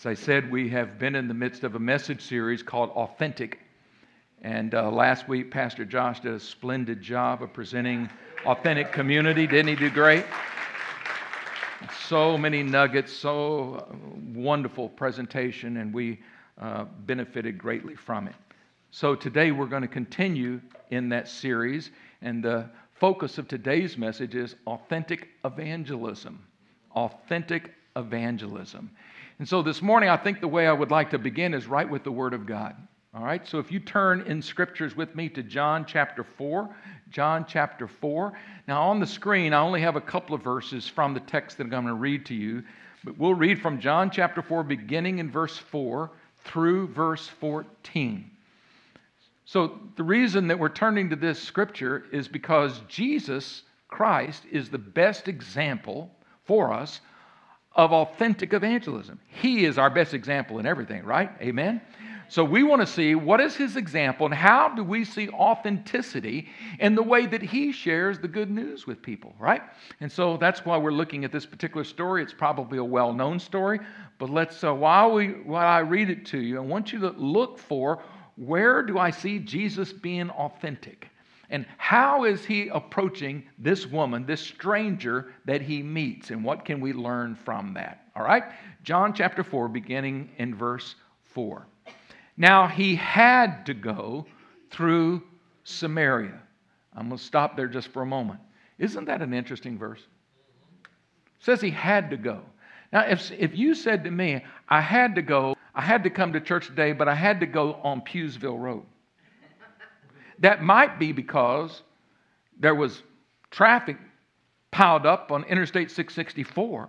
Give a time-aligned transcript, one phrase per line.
[0.00, 3.58] As I said, we have been in the midst of a message series called Authentic.
[4.40, 8.08] And uh, last week, Pastor Josh did a splendid job of presenting
[8.46, 9.46] authentic community.
[9.46, 10.24] Didn't he do great?
[12.08, 13.94] So many nuggets, so
[14.32, 16.20] wonderful presentation, and we
[16.58, 18.34] uh, benefited greatly from it.
[18.92, 21.90] So today we're going to continue in that series,
[22.22, 26.42] and the focus of today's message is authentic evangelism.
[26.96, 28.90] Authentic evangelism.
[29.40, 31.88] And so this morning, I think the way I would like to begin is right
[31.88, 32.76] with the Word of God.
[33.14, 36.68] All right, so if you turn in scriptures with me to John chapter 4,
[37.08, 38.34] John chapter 4.
[38.68, 41.64] Now, on the screen, I only have a couple of verses from the text that
[41.64, 42.62] I'm going to read to you,
[43.02, 46.10] but we'll read from John chapter 4, beginning in verse 4
[46.44, 48.30] through verse 14.
[49.46, 54.76] So, the reason that we're turning to this scripture is because Jesus Christ is the
[54.76, 56.10] best example
[56.44, 57.00] for us
[57.72, 59.20] of authentic evangelism.
[59.28, 61.30] He is our best example in everything, right?
[61.40, 61.80] Amen?
[62.30, 66.48] So we want to see what is his example and how do we see authenticity
[66.78, 69.62] in the way that he shares the good news with people, right?
[70.00, 72.22] And so that's why we're looking at this particular story.
[72.22, 73.80] It's probably a well-known story,
[74.18, 77.10] but let's uh, while we while I read it to you, I want you to
[77.10, 78.00] look for
[78.36, 81.08] where do I see Jesus being authentic?
[81.50, 86.30] And how is he approaching this woman, this stranger that he meets?
[86.30, 88.06] And what can we learn from that?
[88.14, 88.44] All right?
[88.84, 91.66] John chapter 4, beginning in verse 4.
[92.36, 94.26] Now he had to go
[94.70, 95.22] through
[95.64, 96.40] Samaria.
[96.94, 98.40] I'm going to stop there just for a moment.
[98.78, 100.00] Isn't that an interesting verse?
[100.00, 102.40] It says he had to go.
[102.92, 106.32] Now, if, if you said to me, I had to go, I had to come
[106.32, 108.84] to church today, but I had to go on Pughsville Road.
[110.40, 111.82] That might be because
[112.58, 113.02] there was
[113.50, 113.96] traffic
[114.70, 116.88] piled up on Interstate 664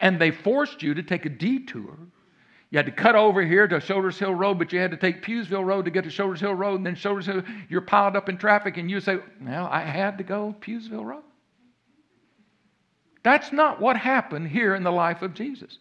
[0.00, 1.96] and they forced you to take a detour.
[2.70, 5.22] You had to cut over here to Shoulders Hill Road, but you had to take
[5.22, 8.28] Pughsville Road to get to Shoulders Hill Road, and then Shoulders Hill, you're piled up
[8.28, 11.22] in traffic, and you say, Well, I had to go Pughsville Road.
[13.22, 15.78] That's not what happened here in the life of Jesus.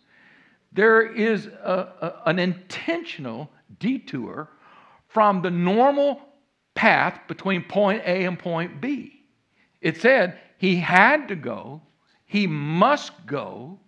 [0.72, 4.50] There is a, a, an intentional detour
[5.08, 6.22] from the normal
[6.84, 9.24] path between point A and point B.
[9.80, 11.82] It said he had to go,
[12.26, 13.80] he must go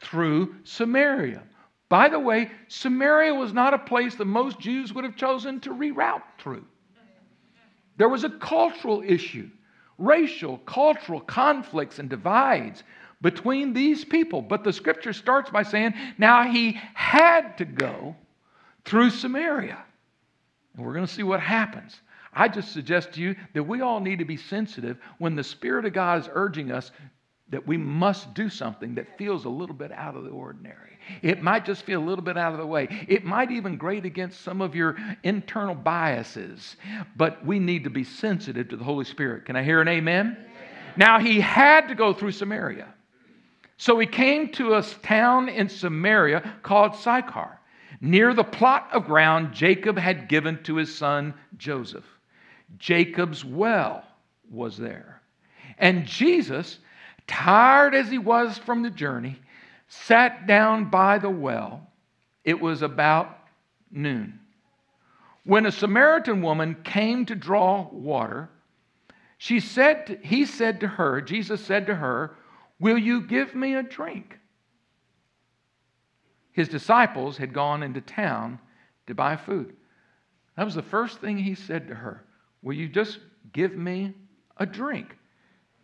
[0.00, 1.42] through Samaria.
[1.88, 5.70] By the way, Samaria was not a place that most Jews would have chosen to
[5.70, 6.64] reroute through.
[7.96, 9.50] There was a cultural issue,
[9.98, 12.84] racial, cultural conflicts and divides
[13.20, 14.42] between these people.
[14.42, 18.14] But the scripture starts by saying, now he had to go
[18.84, 19.82] through Samaria.
[20.76, 22.00] And we're going to see what happens.
[22.34, 25.84] I just suggest to you that we all need to be sensitive when the Spirit
[25.84, 26.90] of God is urging us
[27.50, 30.98] that we must do something that feels a little bit out of the ordinary.
[31.22, 32.88] It might just feel a little bit out of the way.
[33.06, 36.76] It might even grate against some of your internal biases,
[37.16, 39.44] but we need to be sensitive to the Holy Spirit.
[39.44, 40.36] Can I hear an amen?
[40.38, 40.46] amen.
[40.96, 42.92] Now, he had to go through Samaria.
[43.76, 47.60] So he came to a town in Samaria called Sychar,
[48.00, 52.04] near the plot of ground Jacob had given to his son Joseph.
[52.78, 54.04] Jacob's well
[54.50, 55.22] was there.
[55.78, 56.78] And Jesus,
[57.26, 59.38] tired as he was from the journey,
[59.88, 61.90] sat down by the well.
[62.44, 63.38] It was about
[63.90, 64.38] noon.
[65.44, 68.48] When a Samaritan woman came to draw water,
[69.38, 72.36] she said he said to her, Jesus said to her,
[72.80, 74.38] Will you give me a drink?
[76.52, 78.58] His disciples had gone into town
[79.06, 79.74] to buy food.
[80.56, 82.24] That was the first thing he said to her.
[82.64, 83.18] Will you just
[83.52, 84.14] give me
[84.56, 85.14] a drink?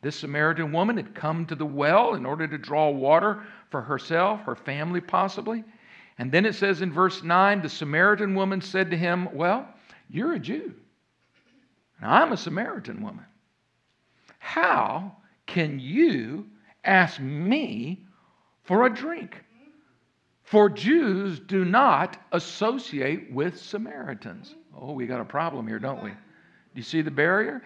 [0.03, 4.41] This Samaritan woman had come to the well in order to draw water for herself,
[4.41, 5.63] her family possibly.
[6.17, 9.69] And then it says in verse 9 the Samaritan woman said to him, Well,
[10.09, 10.75] you're a Jew,
[12.01, 13.27] and I'm a Samaritan woman.
[14.39, 16.47] How can you
[16.83, 18.07] ask me
[18.65, 19.37] for a drink?
[20.45, 24.55] For Jews do not associate with Samaritans.
[24.77, 26.13] Oh, we got a problem here, don't we?
[26.75, 27.63] Do you see the barrier?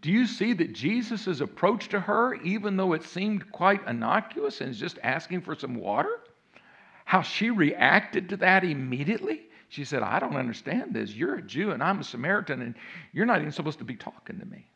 [0.00, 4.70] Do you see that Jesus' approach to her, even though it seemed quite innocuous and
[4.70, 6.20] is just asking for some water?
[7.04, 9.42] How she reacted to that immediately?
[9.70, 11.12] She said, I don't understand this.
[11.14, 12.74] You're a Jew and I'm a Samaritan, and
[13.12, 14.66] you're not even supposed to be talking to me.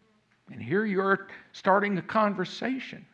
[0.51, 3.07] And here you're starting a conversation.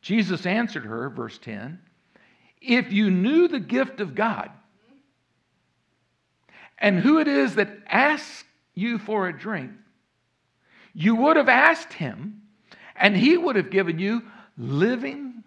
[0.00, 1.78] Jesus answered her, verse 10
[2.60, 4.50] If you knew the gift of God
[6.78, 8.44] and who it is that asks
[8.76, 9.72] you for a drink,
[10.94, 12.42] you would have asked him,
[12.94, 14.22] and he would have given you
[14.56, 15.42] living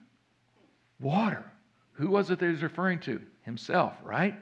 [1.00, 1.46] water.
[1.94, 3.22] Who was it that he's referring to?
[3.44, 4.36] Himself, right?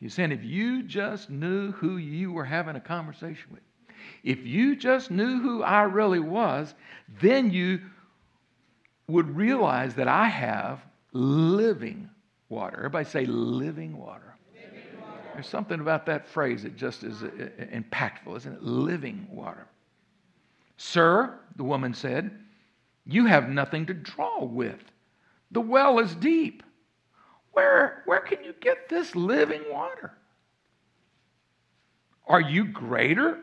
[0.00, 3.60] He's saying, if you just knew who you were having a conversation with,
[4.24, 6.74] if you just knew who I really was,
[7.20, 7.80] then you
[9.06, 10.80] would realize that I have
[11.12, 12.10] living
[12.48, 12.76] water.
[12.78, 14.33] Everybody say living water.
[15.34, 18.62] There's something about that phrase that just is uh, uh, impactful, isn't it?
[18.62, 19.66] Living water.
[20.76, 22.30] Sir, the woman said,
[23.04, 24.80] you have nothing to draw with.
[25.50, 26.62] The well is deep.
[27.52, 30.12] Where, where can you get this living water?
[32.26, 33.40] Are you greater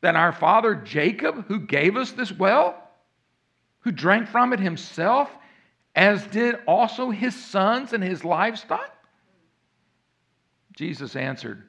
[0.00, 2.76] than our father Jacob, who gave us this well,
[3.80, 5.30] who drank from it himself,
[5.94, 8.90] as did also his sons and his livestock?
[10.74, 11.62] Jesus answered,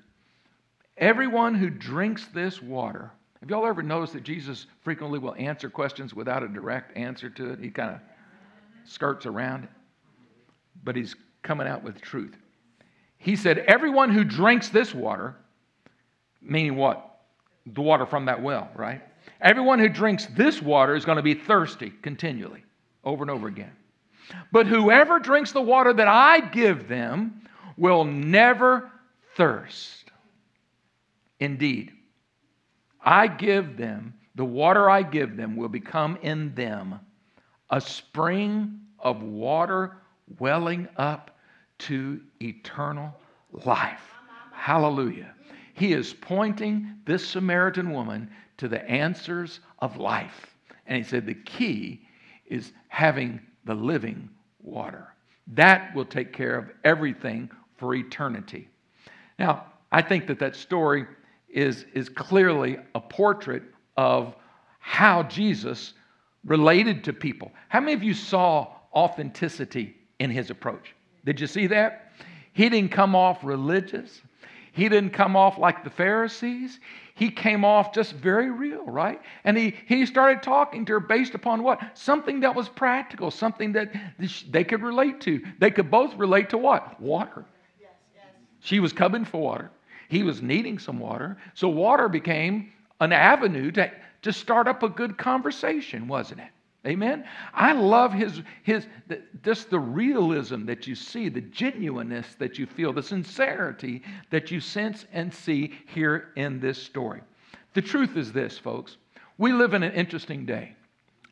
[0.98, 3.12] Everyone who drinks this water,
[3.42, 7.52] have y'all ever noticed that Jesus frequently will answer questions without a direct answer to
[7.52, 7.60] it?
[7.60, 8.00] He kind of
[8.86, 9.68] skirts around
[10.84, 12.36] but he's coming out with truth.
[13.18, 15.36] He said, Everyone who drinks this water,
[16.42, 17.22] meaning what?
[17.66, 19.02] The water from that well, right?
[19.42, 22.64] Everyone who drinks this water is going to be thirsty continually,
[23.04, 23.72] over and over again.
[24.52, 27.42] But whoever drinks the water that I give them
[27.78, 28.92] will never
[29.36, 30.12] thirst.
[31.40, 31.92] Indeed,
[33.04, 37.00] I give them, the water I give them will become in them
[37.70, 39.98] a spring of water
[40.40, 41.38] welling up
[41.80, 43.14] to eternal
[43.66, 44.14] life.
[44.52, 45.34] Hallelujah.
[45.74, 50.56] He is pointing this Samaritan woman to the answers of life.
[50.86, 52.06] And he said the key
[52.46, 54.30] is having the living
[54.62, 55.14] water.
[55.48, 58.70] That will take care of everything for eternity.
[59.40, 61.06] Now, I think that that story
[61.50, 63.64] is, is clearly a portrait
[63.96, 64.36] of
[64.80, 65.94] how Jesus
[66.46, 67.52] related to people.
[67.70, 70.94] How many of you saw authenticity in his approach?
[71.26, 72.12] Did you see that?
[72.54, 74.22] He didn't come off religious.
[74.74, 76.80] He didn't come off like the Pharisees.
[77.16, 79.22] He came off just very real, right?
[79.44, 81.96] And he, he started talking to her based upon what?
[81.96, 83.94] Something that was practical, something that
[84.50, 85.44] they could relate to.
[85.60, 87.00] They could both relate to what?
[87.00, 87.46] Water.
[88.64, 89.72] She was coming for water.
[90.08, 91.38] He was needing some water.
[91.54, 96.48] So water became an avenue to, to start up a good conversation, wasn't it?
[96.86, 97.24] Amen.
[97.54, 98.88] I love his his
[99.42, 104.02] just the realism that you see, the genuineness that you feel, the sincerity
[104.32, 107.22] that you sense and see here in this story.
[107.74, 108.98] The truth is this, folks.
[109.38, 110.76] We live in an interesting day.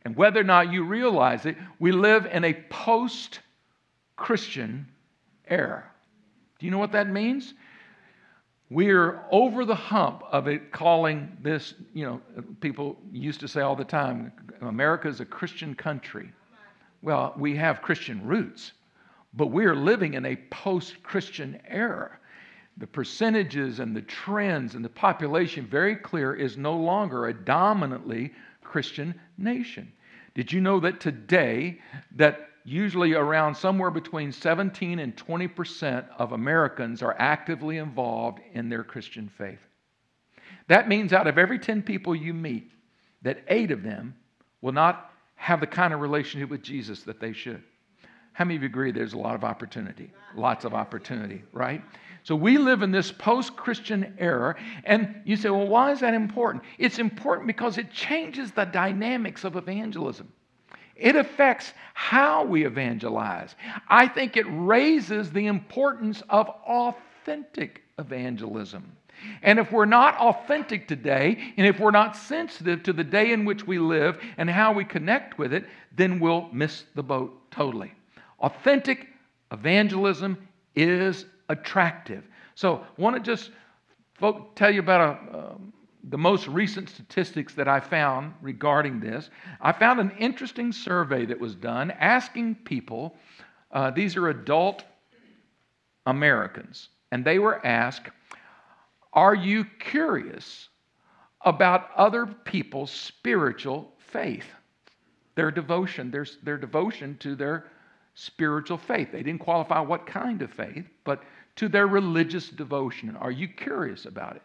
[0.06, 3.42] And whether or not you realize it, we live in a post
[4.16, 4.88] Christian
[5.48, 5.84] era.
[6.62, 7.56] Do you know what that means?
[8.70, 12.22] We're over the hump of it calling this, you know,
[12.60, 14.32] people used to say all the time,
[14.62, 16.32] America is a Christian country.
[17.02, 18.74] Well, we have Christian roots,
[19.34, 22.20] but we're living in a post Christian era.
[22.78, 28.34] The percentages and the trends and the population, very clear, is no longer a dominantly
[28.64, 29.92] Christian nation.
[30.36, 31.82] Did you know that today
[32.18, 38.70] that usually around somewhere between 17 and 20 percent of Americans are actively involved in
[38.70, 39.60] their Christian faith.
[40.68, 42.72] That means out of every 10 people you meet,
[43.24, 44.16] that eight of them
[44.62, 47.64] will not have the kind of relationship with Jesus that they should.
[48.34, 50.12] How many of you agree there's a lot of opportunity?
[50.36, 51.82] Lots of opportunity, right?
[52.24, 56.14] So we live in this post Christian era, and you say, well, why is that
[56.14, 56.64] important?
[56.78, 60.32] It's important because it changes the dynamics of evangelism.
[61.02, 63.56] It affects how we evangelize.
[63.90, 68.96] I think it raises the importance of authentic evangelism.
[69.42, 73.46] And if we're not authentic today, and if we're not sensitive to the day in
[73.46, 75.66] which we live and how we connect with it,
[75.96, 77.92] then we'll miss the boat totally.
[78.40, 79.08] Authentic
[79.52, 80.38] evangelism
[80.76, 82.24] is attractive.
[82.56, 83.52] So, I want to just
[84.56, 85.74] tell you about a, um,
[86.10, 89.30] the most recent statistics that I found regarding this,
[89.60, 93.16] I found an interesting survey that was done asking people,
[93.72, 94.84] uh, these are adult
[96.06, 98.10] Americans, and they were asked,
[99.14, 100.70] Are you curious
[101.42, 104.46] about other people's spiritual faith?
[105.36, 107.66] Their devotion, their, their devotion to their
[108.16, 109.12] spiritual faith.
[109.12, 111.24] They didn't qualify what kind of faith, but
[111.58, 113.16] to their religious devotion.
[113.16, 114.42] Are you curious about it?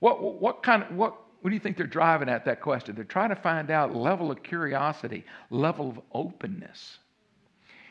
[0.00, 2.94] What, what kind of, what, what do you think they're driving at that question?
[2.94, 6.98] They're trying to find out level of curiosity, level of openness.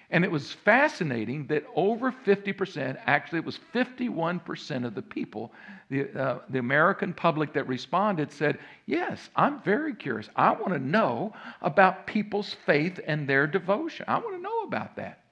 [0.09, 5.51] And it was fascinating that over 50%, actually, it was 51% of the people,
[5.89, 10.29] the, uh, the American public that responded said, Yes, I'm very curious.
[10.35, 11.33] I want to know
[11.63, 14.05] about people's faith and their devotion.
[14.07, 15.23] I want to know about that.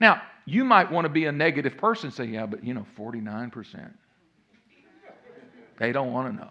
[0.00, 2.86] Now, you might want to be a negative person, and say, yeah, but you know,
[2.98, 3.90] 49%.
[5.80, 6.50] They don't want to know.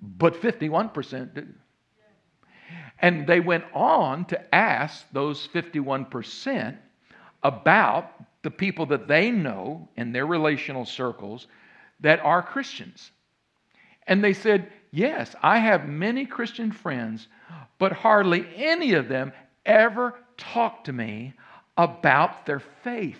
[0.00, 1.48] But 51% do.
[3.00, 6.78] And they went on to ask those 51%
[7.42, 8.12] about
[8.42, 11.48] the people that they know in their relational circles
[12.00, 13.10] that are Christians.
[14.06, 17.26] And they said, Yes, I have many Christian friends,
[17.78, 19.32] but hardly any of them
[19.66, 21.34] ever talk to me
[21.76, 23.18] about their faith.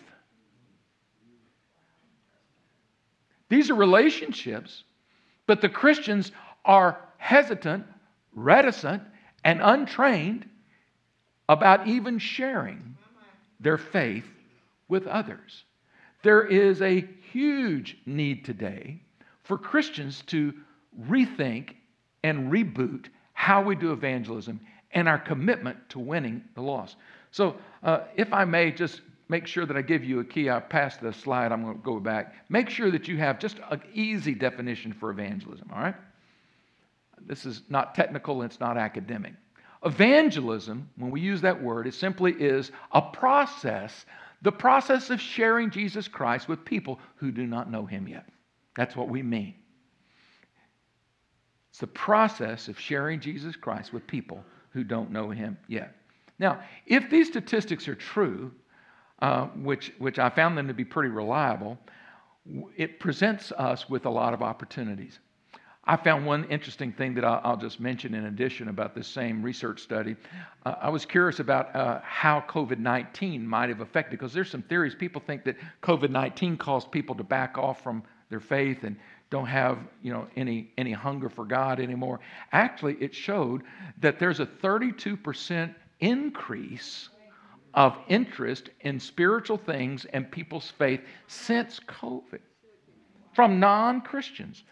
[3.49, 4.85] These are relationships,
[5.47, 6.33] but the Christians
[6.65, 7.87] are hesitant,
[8.35, 9.03] reticent,
[9.45, 10.49] and untrained
[11.49, 12.97] about even sharing
[13.61, 14.25] their faith
[14.89, 15.65] with others.
[16.23, 19.01] There is a huge need today
[19.45, 20.55] for Christians to
[21.09, 21.75] rethink
[22.23, 24.61] and reboot how we do evangelism
[24.93, 26.97] and our commitment to winning the lost.
[27.31, 29.01] So, uh, if I may just
[29.33, 31.83] make sure that I give you a key, I passed the slide, I'm going to
[31.83, 32.35] go back.
[32.51, 35.95] Make sure that you have just an easy definition for evangelism, all right?
[37.27, 39.33] This is not technical, it's not academic.
[39.87, 44.05] Evangelism, when we use that word, it simply is a process,
[44.43, 48.29] the process of sharing Jesus Christ with people who do not know him yet.
[48.77, 49.55] That's what we mean.
[51.71, 55.97] It's the process of sharing Jesus Christ with people who don't know him yet.
[56.39, 58.53] Now, if these statistics are true,
[59.23, 61.79] uh, which, which I found them to be pretty reliable,
[62.77, 65.21] it presents us with a lot of opportunities.
[65.85, 69.81] I found one interesting thing that I'll, just mention in addition about this same research
[69.81, 70.17] study.
[70.67, 74.63] Uh, I was curious about uh, how COVID 19 might have affected, because there's some
[74.63, 74.95] theories.
[74.95, 78.97] People think that COVID 19 caused people to back off from their faith and
[79.31, 82.21] don't have you know any any hunger for God anymore.
[82.53, 83.63] Actually, it showed
[84.01, 87.09] that there's a 32% increase
[87.75, 92.41] of interest in spiritual things and people's faith since COVID
[93.35, 94.65] from non-Christians.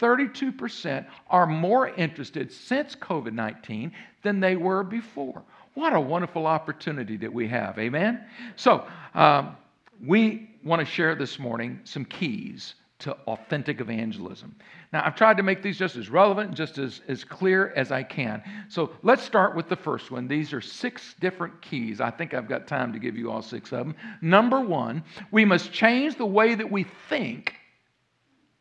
[0.00, 3.92] 32% are more interested since COVID 19
[4.22, 5.42] than they were before.
[5.74, 7.78] What a wonderful opportunity that we have.
[7.78, 8.24] Amen?
[8.56, 9.56] So, um,
[10.04, 14.56] we want to share this morning some keys to authentic evangelism.
[14.92, 18.02] Now, I've tried to make these just as relevant, just as, as clear as I
[18.02, 18.42] can.
[18.68, 20.26] So let's start with the first one.
[20.26, 22.00] These are six different keys.
[22.00, 23.94] I think I've got time to give you all six of them.
[24.22, 27.54] Number one, we must change the way that we think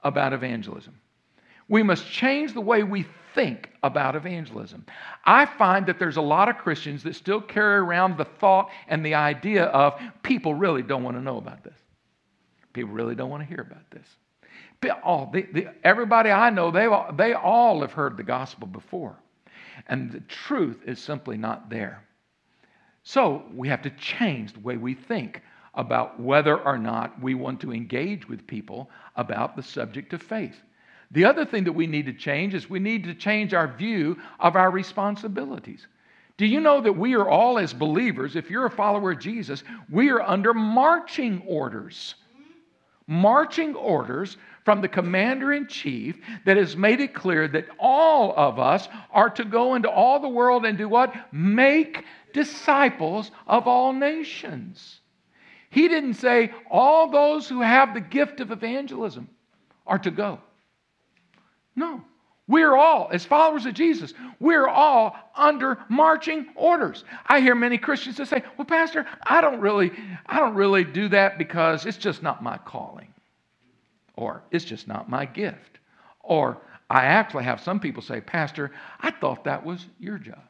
[0.03, 0.99] about evangelism.
[1.69, 4.85] We must change the way we think about evangelism.
[5.25, 9.05] I find that there's a lot of Christians that still carry around the thought and
[9.05, 11.77] the idea of people really don't want to know about this.
[12.73, 14.05] People really don't want to hear about this.
[14.89, 19.15] All, oh, the, the, everybody I know, they, they all have heard the gospel before.
[19.87, 22.03] And the truth is simply not there.
[23.03, 25.41] So we have to change the way we think
[25.73, 30.55] about whether or not we want to engage with people about the subject of faith.
[31.11, 34.17] The other thing that we need to change is we need to change our view
[34.39, 35.87] of our responsibilities.
[36.37, 39.63] Do you know that we are all, as believers, if you're a follower of Jesus,
[39.91, 42.15] we are under marching orders?
[43.05, 48.59] Marching orders from the commander in chief that has made it clear that all of
[48.59, 51.13] us are to go into all the world and do what?
[51.33, 52.03] Make
[52.33, 54.99] disciples of all nations.
[55.69, 59.27] He didn't say all those who have the gift of evangelism
[59.85, 60.39] are to go.
[61.75, 62.01] No.
[62.47, 67.05] We're all, as followers of Jesus, we're all under marching orders.
[67.25, 69.93] I hear many Christians that say, "Well, Pastor, I don't really,
[70.25, 73.12] I don't really do that because it's just not my calling,
[74.15, 75.79] or it's just not my gift."
[76.21, 76.57] Or
[76.89, 80.41] I actually have some people say, "Pastor, I thought that was your job."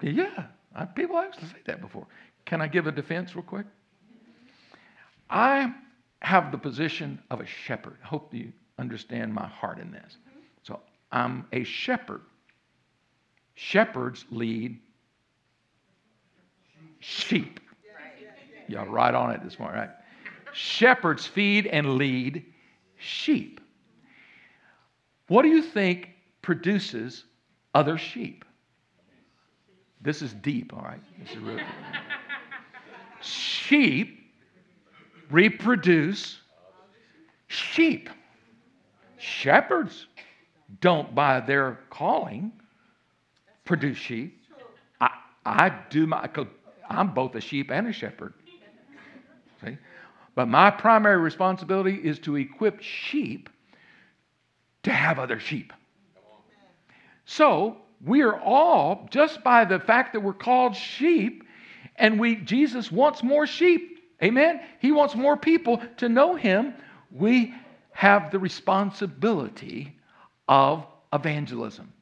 [0.02, 0.46] yeah,
[0.94, 2.06] people actually say that before.
[2.44, 3.66] Can I give a defense real quick?
[5.30, 5.74] I
[6.20, 7.96] have the position of a shepherd.
[8.02, 10.16] I hope you understand my heart in this.
[10.62, 10.80] So
[11.12, 12.22] I'm a shepherd.
[13.54, 14.78] Shepherds lead
[17.00, 17.60] sheep.
[18.68, 19.90] Y'all right on it this morning, right?
[20.58, 22.44] Shepherds feed and lead
[22.96, 23.60] sheep.
[25.28, 26.10] What do you think
[26.42, 27.22] produces
[27.74, 28.44] other sheep?
[30.00, 31.00] This is deep, all right?
[31.22, 31.62] This is really
[33.20, 34.18] sheep
[35.30, 36.40] reproduce
[37.46, 38.10] sheep.
[39.16, 40.06] Shepherds
[40.80, 42.50] don't, by their calling,
[43.64, 44.42] produce sheep.
[45.00, 45.10] I,
[45.46, 46.28] I do my,
[46.88, 48.34] I'm both a sheep and a shepherd.
[49.64, 49.76] See?
[50.38, 53.50] But my primary responsibility is to equip sheep
[54.84, 55.72] to have other sheep.
[57.24, 61.42] So we are all, just by the fact that we're called sheep,
[61.96, 63.98] and we Jesus wants more sheep.
[64.22, 64.60] Amen.
[64.78, 66.72] He wants more people to know him.
[67.10, 67.52] We
[67.90, 69.96] have the responsibility
[70.46, 71.92] of evangelism.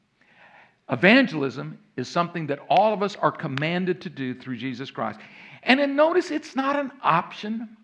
[0.91, 5.19] Evangelism is something that all of us are commanded to do through Jesus Christ.
[5.63, 7.75] And then notice it's not an option.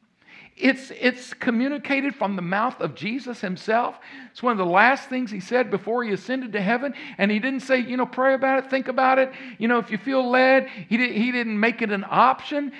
[0.55, 3.97] It's, it's communicated from the mouth of Jesus himself.
[4.31, 6.93] It's one of the last things he said before he ascended to heaven.
[7.17, 9.31] And he didn't say, you know, pray about it, think about it.
[9.57, 12.71] You know, if you feel led, he, did, he didn't make it an option,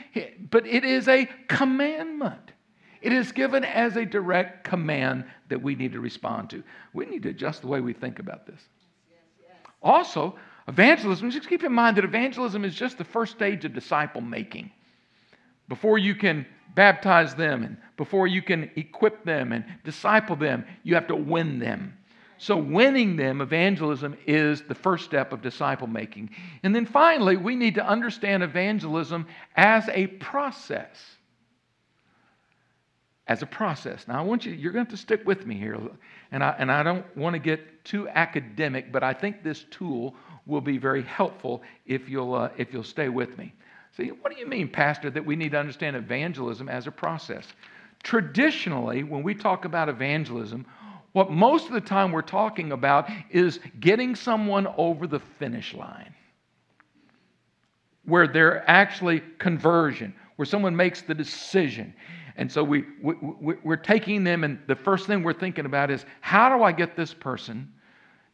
[0.52, 2.52] but it is a commandment.
[3.02, 6.64] It is given as a direct command that we need to respond to.
[6.94, 8.62] We need to adjust the way we think about this.
[9.82, 10.38] Also,
[10.68, 14.72] evangelism, just keep in mind that evangelism is just the first stage of disciple making.
[15.70, 20.96] Before you can baptize them and before you can equip them and disciple them, you
[20.96, 21.98] have to win them.
[22.38, 26.32] So, winning them, evangelism, is the first step of disciple making.
[26.64, 30.98] And then finally, we need to understand evangelism as a process.
[33.28, 34.08] As a process.
[34.10, 35.78] Now, I want you, you're going to, have to stick with me here.
[36.34, 40.14] And I, and I don't want to get too academic, but I think this tool
[40.46, 43.54] will be very helpful if you'll, uh, if you'll stay with me.
[43.96, 47.46] See, what do you mean, Pastor, that we need to understand evangelism as a process?
[48.02, 50.66] Traditionally, when we talk about evangelism,
[51.12, 56.14] what most of the time we're talking about is getting someone over the finish line,
[58.06, 61.94] where they're actually conversion, where someone makes the decision.
[62.36, 66.04] And so we, we, we're taking them, and the first thing we're thinking about is
[66.22, 67.72] how do I get this person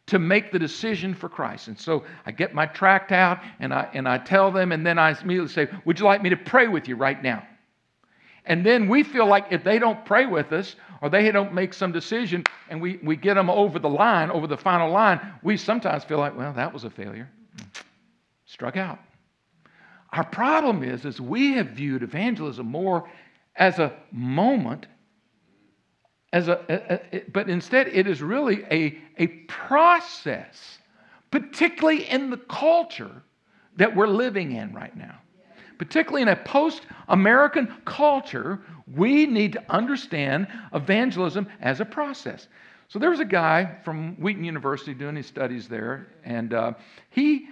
[0.09, 1.67] to make the decision for Christ.
[1.67, 4.99] And so I get my tract out and I, and I tell them, and then
[4.99, 7.45] I immediately say, Would you like me to pray with you right now?
[8.45, 11.73] And then we feel like if they don't pray with us or they don't make
[11.73, 15.55] some decision and we, we get them over the line, over the final line, we
[15.55, 17.29] sometimes feel like, well, that was a failure.
[18.45, 18.99] Struck out.
[20.11, 23.07] Our problem is, is we have viewed evangelism more
[23.55, 24.87] as a moment
[26.31, 30.79] as a, a, a, but instead it is really a, a process,
[31.31, 33.24] particularly in the culture
[33.77, 35.15] that we're living in right now.
[35.77, 38.59] Particularly in a post American culture,
[38.96, 42.48] we need to understand evangelism as a process.
[42.89, 46.74] So there was a guy from Wheaton University doing his studies there, and uh,
[47.11, 47.48] he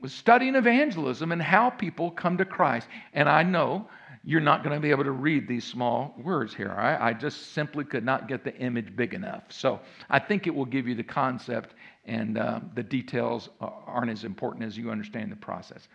[0.00, 2.88] was studying evangelism and how people come to Christ.
[3.14, 3.88] And I know
[4.22, 6.72] you're not going to be able to read these small words here.
[6.72, 9.44] I, just simply could not get the image big enough.
[9.48, 9.80] So
[10.10, 14.64] I think it will give you the concept, and uh, the details aren't as important
[14.64, 15.88] as you understand the process.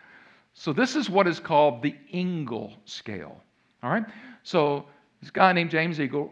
[0.53, 3.39] So this is what is called the Engel scale.
[3.83, 4.05] All right?
[4.41, 4.85] So
[5.21, 6.31] this guy named James Engel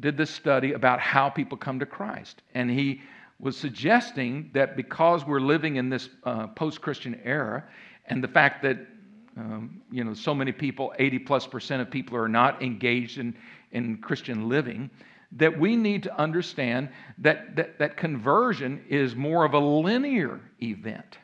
[0.00, 2.42] did this study about how people come to Christ.
[2.54, 3.02] And he
[3.38, 7.64] was suggesting that because we're living in this uh, post Christian era,
[8.06, 8.78] and the fact that
[9.36, 13.34] um, you know, so many people, 80 plus percent of people are not engaged in,
[13.70, 14.90] in Christian living,
[15.32, 21.18] that we need to understand that, that, that conversion is more of a linear event.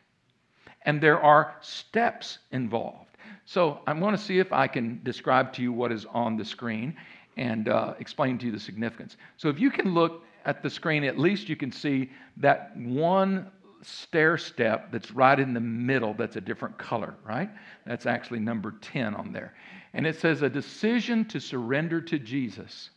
[0.82, 3.16] And there are steps involved.
[3.44, 6.44] So I want to see if I can describe to you what is on the
[6.44, 6.96] screen
[7.36, 9.16] and uh, explain to you the significance.
[9.36, 13.50] So if you can look at the screen, at least you can see that one
[13.82, 17.50] stair step that's right in the middle that's a different color, right?
[17.86, 19.54] That's actually number 10 on there.
[19.94, 22.90] And it says a decision to surrender to Jesus.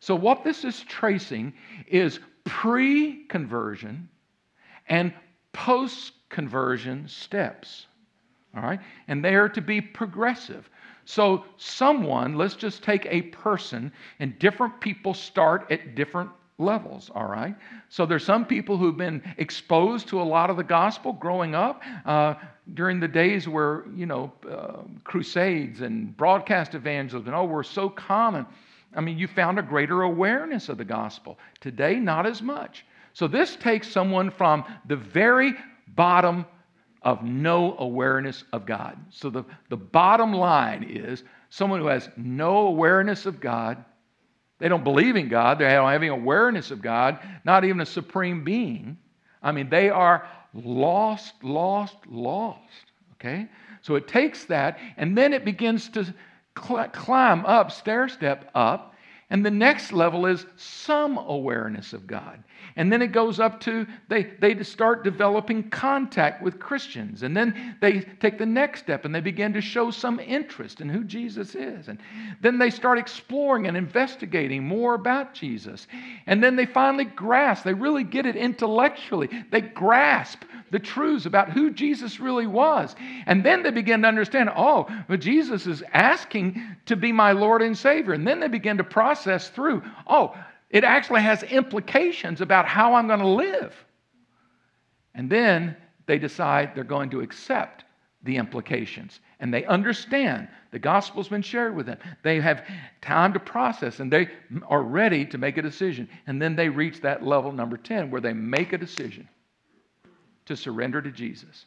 [0.00, 1.52] So, what this is tracing
[1.86, 4.08] is pre conversion
[4.88, 5.12] and
[5.52, 7.86] post conversion steps.
[8.56, 8.80] All right?
[9.08, 10.68] And they are to be progressive.
[11.04, 17.26] So, someone, let's just take a person, and different people start at different levels, all
[17.26, 17.54] right?
[17.88, 21.82] So there's some people who've been exposed to a lot of the gospel growing up
[22.04, 22.34] uh,
[22.74, 28.44] during the days where, you know, uh, crusades and broadcast evangelism, oh, were so common.
[28.94, 31.38] I mean, you found a greater awareness of the gospel.
[31.60, 32.84] Today, not as much.
[33.12, 35.54] So this takes someone from the very
[35.88, 36.44] bottom
[37.02, 38.98] of no awareness of God.
[39.10, 43.84] So the, the bottom line is someone who has no awareness of God
[44.58, 45.58] they don't believe in God.
[45.58, 48.98] They don't have any awareness of God, not even a supreme being.
[49.42, 52.60] I mean, they are lost, lost, lost.
[53.14, 53.48] Okay?
[53.82, 56.12] So it takes that, and then it begins to
[56.60, 58.94] cl- climb up, stair step up,
[59.30, 62.42] and the next level is some awareness of God.
[62.76, 67.22] And then it goes up to they, they start developing contact with Christians.
[67.22, 70.88] And then they take the next step and they begin to show some interest in
[70.88, 71.88] who Jesus is.
[71.88, 71.98] And
[72.40, 75.86] then they start exploring and investigating more about Jesus.
[76.26, 79.28] And then they finally grasp, they really get it intellectually.
[79.50, 82.94] They grasp the truths about who Jesus really was.
[83.26, 87.62] And then they begin to understand, oh, but Jesus is asking to be my Lord
[87.62, 88.12] and Savior.
[88.12, 90.34] And then they begin to process through, oh,
[90.70, 93.74] it actually has implications about how I'm going to live.
[95.14, 95.76] And then
[96.06, 97.84] they decide they're going to accept
[98.22, 99.20] the implications.
[99.40, 101.98] And they understand the gospel's been shared with them.
[102.22, 102.66] They have
[103.00, 104.28] time to process and they
[104.66, 106.08] are ready to make a decision.
[106.26, 109.28] And then they reach that level number 10 where they make a decision
[110.48, 111.66] to surrender to Jesus.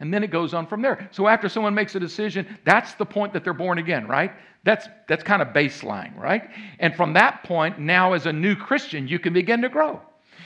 [0.00, 1.08] And then it goes on from there.
[1.12, 4.32] So after someone makes a decision, that's the point that they're born again, right?
[4.64, 6.50] That's, that's kind of baseline, right?
[6.78, 10.00] And from that point, now as a new Christian, you can begin to grow.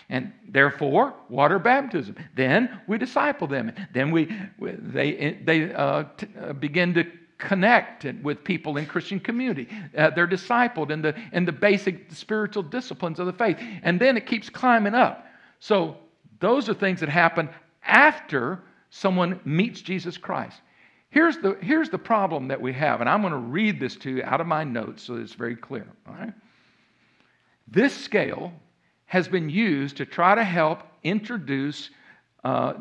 [0.09, 2.17] And therefore, water baptism.
[2.35, 3.73] Then we disciple them.
[3.93, 4.29] Then we,
[4.61, 7.05] they, they uh, t- uh, begin to
[7.39, 9.69] connect with people in Christian community.
[9.97, 13.57] Uh, they're discipled in the, in the basic spiritual disciplines of the faith.
[13.83, 15.27] And then it keeps climbing up.
[15.61, 15.97] So
[16.41, 17.49] those are things that happen
[17.85, 20.61] after someone meets Jesus Christ.
[21.11, 24.11] Here's the, here's the problem that we have, and I'm going to read this to
[24.11, 25.87] you out of my notes so it's very clear.
[26.09, 26.33] All right?
[27.69, 28.53] This scale
[29.07, 31.91] has been used to try to help introduce,
[32.43, 32.75] uh,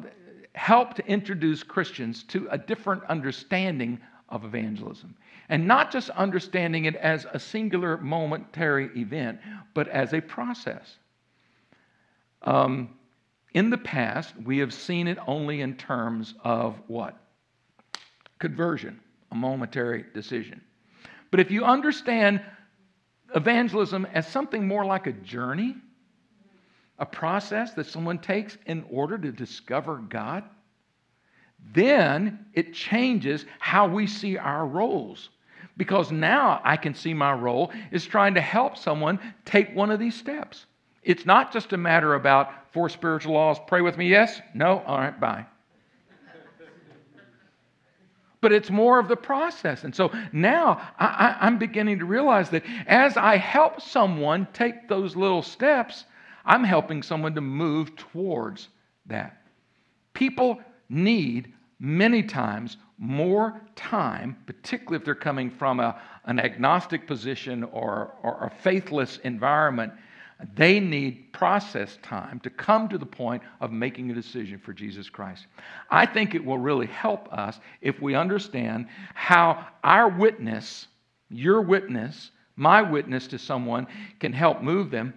[0.56, 5.16] help to introduce Christians to a different understanding of evangelism.
[5.50, 9.40] And not just understanding it as a singular momentary event,
[9.76, 10.98] but as a process.
[12.42, 12.90] Um,
[13.54, 17.18] in the past, we have seen it only in terms of what?
[18.40, 19.00] Conversion,
[19.32, 20.62] a momentary decision.
[21.30, 22.42] But if you understand
[23.36, 25.76] evangelism as something more like a journey,
[27.00, 30.44] a process that someone takes in order to discover God,
[31.74, 35.30] then it changes how we see our roles.
[35.78, 40.00] Because now I can see my role is trying to help someone take one of
[40.00, 40.66] these steps.
[41.02, 44.42] It's not just a matter about four spiritual laws, pray with me, yes?
[44.54, 44.80] No?
[44.86, 45.46] All right, bye.
[48.42, 49.86] but it's more of the process.
[49.86, 55.16] And so now I, am beginning to realize that as I help someone take those
[55.16, 56.04] little steps,
[56.44, 58.68] I'm helping someone to move towards
[59.06, 59.44] that.
[60.14, 60.60] People
[60.90, 68.14] need many times more time, particularly if they're coming from a, an agnostic position or,
[68.24, 69.94] or a faithless environment.
[70.56, 75.10] They need process time to come to the point of making a decision for Jesus
[75.10, 75.48] Christ.
[75.90, 80.88] I think it will really help us if we understand how our witness,
[81.30, 83.88] your witness, my witness to someone
[84.20, 85.14] can help move them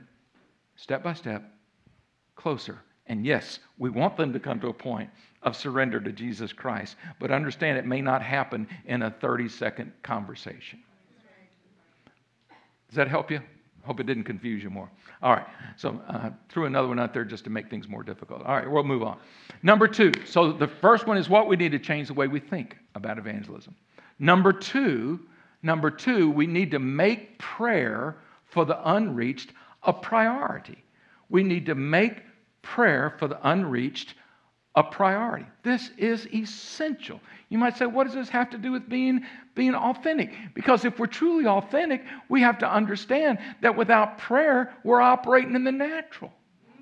[0.76, 1.42] step by step,
[2.35, 2.79] closer.
[3.07, 5.11] And yes, we want them to come to a point
[5.42, 9.92] of surrender to Jesus Christ, but understand it may not happen in a 30 second
[10.02, 10.81] conversation.
[12.88, 13.40] Does that help you?
[13.87, 14.90] Hope it didn't confuse you more.
[15.22, 15.46] All right,
[15.77, 18.42] so uh, threw another one out there just to make things more difficult.
[18.44, 19.18] All right, we'll move on.
[19.62, 20.12] Number two.
[20.27, 23.16] So the first one is what we need to change the way we think about
[23.16, 23.77] evangelism.
[24.18, 25.20] Number two,
[25.62, 29.53] number two, we need to make prayer for the unreached
[29.85, 30.83] a priority.
[31.29, 32.22] We need to make
[32.62, 34.14] prayer for the unreached
[34.76, 35.46] a priority.
[35.62, 37.18] This is essential.
[37.48, 40.32] You might say, what does this have to do with being, being authentic?
[40.54, 45.64] Because if we're truly authentic, we have to understand that without prayer, we're operating in
[45.64, 46.32] the natural.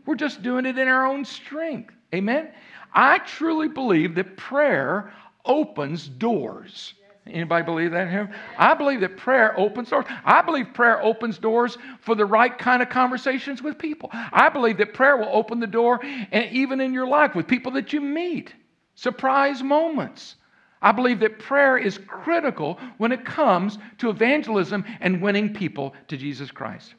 [0.06, 1.94] We're just doing it in our own strength.
[2.12, 2.50] Amen?
[2.92, 5.12] I truly believe that prayer
[5.44, 6.94] opens doors.
[7.26, 8.30] Anybody believe that here?
[8.58, 10.04] I believe that prayer opens doors.
[10.24, 14.10] I believe prayer opens doors for the right kind of conversations with people.
[14.12, 17.72] I believe that prayer will open the door and even in your life with people
[17.72, 18.52] that you meet.
[18.94, 20.36] Surprise moments.
[20.82, 26.18] I believe that prayer is critical when it comes to evangelism and winning people to
[26.18, 26.94] Jesus Christ.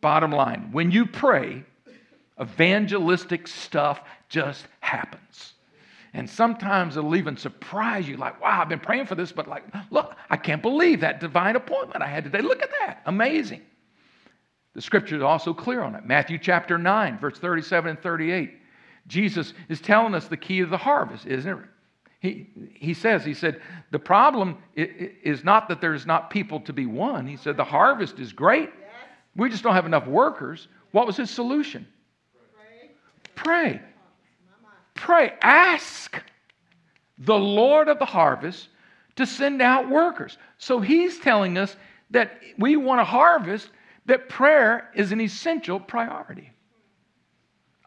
[0.00, 1.62] Bottom line, when you pray,
[2.40, 5.54] evangelistic stuff just happens.
[6.12, 9.64] And sometimes it'll even surprise you, like, wow, I've been praying for this, but like,
[9.90, 12.40] look, I can't believe that divine appointment I had today.
[12.40, 13.02] Look at that.
[13.06, 13.62] Amazing.
[14.74, 16.04] The scripture is also clear on it.
[16.04, 18.52] Matthew chapter 9, verse 37 and 38.
[19.06, 21.64] Jesus is telling us the key of the harvest, isn't it?
[22.20, 26.86] He, he says, he said, the problem is not that there's not people to be
[26.86, 27.26] won.
[27.26, 28.70] He said, the harvest is great.
[29.36, 30.68] We just don't have enough workers.
[30.90, 31.86] What was his solution?
[33.34, 33.72] Pray.
[33.74, 33.80] Pray.
[35.00, 36.22] Pray, ask
[37.16, 38.68] the Lord of the harvest
[39.16, 40.36] to send out workers.
[40.58, 41.74] So he's telling us
[42.10, 43.70] that we want to harvest,
[44.04, 46.50] that prayer is an essential priority.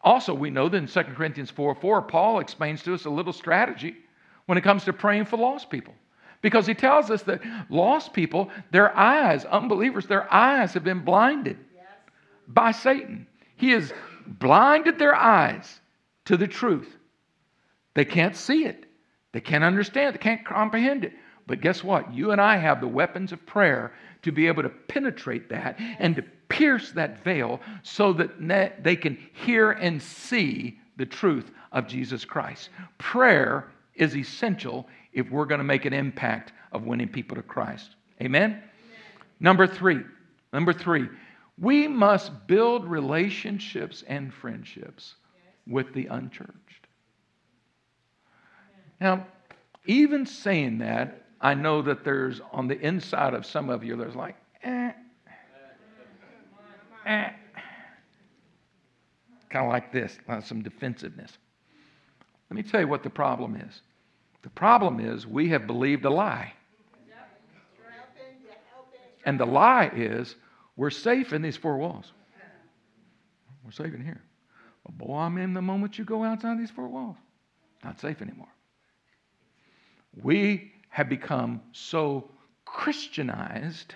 [0.02, 3.32] Also, we know that in 2 Corinthians 4 4, Paul explains to us a little
[3.32, 3.94] strategy
[4.46, 5.94] when it comes to praying for lost people.
[6.42, 11.58] Because he tells us that lost people, their eyes, unbelievers, their eyes have been blinded
[11.76, 11.86] yes.
[12.48, 13.28] by Satan.
[13.54, 13.92] He has
[14.26, 15.80] blinded their eyes
[16.24, 16.98] to the truth
[17.94, 18.86] They can't see it.
[19.32, 20.18] They can't understand it.
[20.18, 21.12] They can't comprehend it.
[21.46, 22.12] But guess what?
[22.14, 26.16] You and I have the weapons of prayer to be able to penetrate that and
[26.16, 32.24] to pierce that veil so that they can hear and see the truth of Jesus
[32.24, 32.70] Christ.
[32.98, 37.96] Prayer is essential if we're going to make an impact of winning people to Christ.
[38.20, 38.50] Amen?
[38.52, 38.62] Amen?
[39.40, 40.00] Number three.
[40.52, 41.08] Number three.
[41.58, 45.14] We must build relationships and friendships
[45.66, 46.83] with the unchurched.
[49.04, 49.26] Now,
[49.84, 54.14] even saying that, I know that there's on the inside of some of you, there's
[54.14, 54.92] like, eh,
[57.04, 57.30] eh.
[59.50, 61.36] Kind of like this, some defensiveness.
[62.48, 63.82] Let me tell you what the problem is.
[64.40, 66.54] The problem is we have believed a lie.
[69.26, 70.34] And the lie is
[70.76, 72.10] we're safe in these four walls.
[73.66, 74.22] We're safe in here.
[74.86, 77.16] But boy, I mean, the moment you go outside these four walls,
[77.84, 78.48] not safe anymore.
[80.22, 82.30] We have become so
[82.64, 83.94] Christianized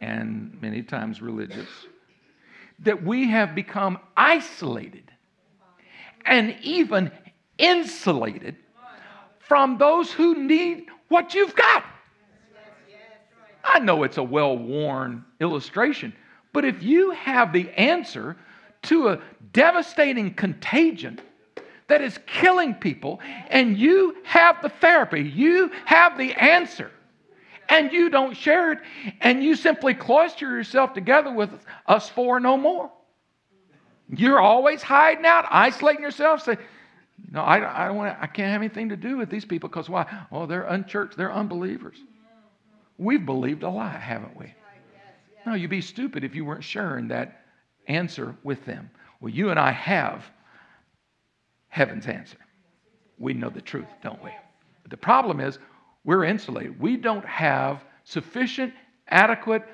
[0.00, 1.68] and many times religious
[2.80, 5.10] that we have become isolated
[6.24, 7.10] and even
[7.58, 8.56] insulated
[9.38, 11.84] from those who need what you've got.
[13.62, 16.14] I know it's a well worn illustration,
[16.52, 18.36] but if you have the answer
[18.82, 19.20] to a
[19.52, 21.20] devastating contagion
[21.88, 26.90] that is killing people, and you have the therapy, you have the answer,
[27.68, 28.78] and you don't share it,
[29.20, 31.50] and you simply cloister yourself together with
[31.86, 32.90] us four no more.
[34.08, 36.56] You're always hiding out, isolating yourself, say,
[37.30, 39.88] no, I, I, don't want I can't have anything to do with these people because
[39.88, 40.06] why?
[40.30, 41.96] Oh, they're unchurched, they're unbelievers.
[42.98, 44.52] We've believed a lie, haven't we?
[45.46, 47.44] No, you'd be stupid if you weren't sharing that
[47.86, 48.90] answer with them.
[49.20, 50.24] Well, you and I have
[51.74, 52.36] heaven's answer.
[53.18, 54.30] We know the truth, don't we?
[54.82, 55.58] But the problem is
[56.04, 56.78] we're insulated.
[56.78, 58.72] We don't have sufficient,
[59.08, 59.64] adequate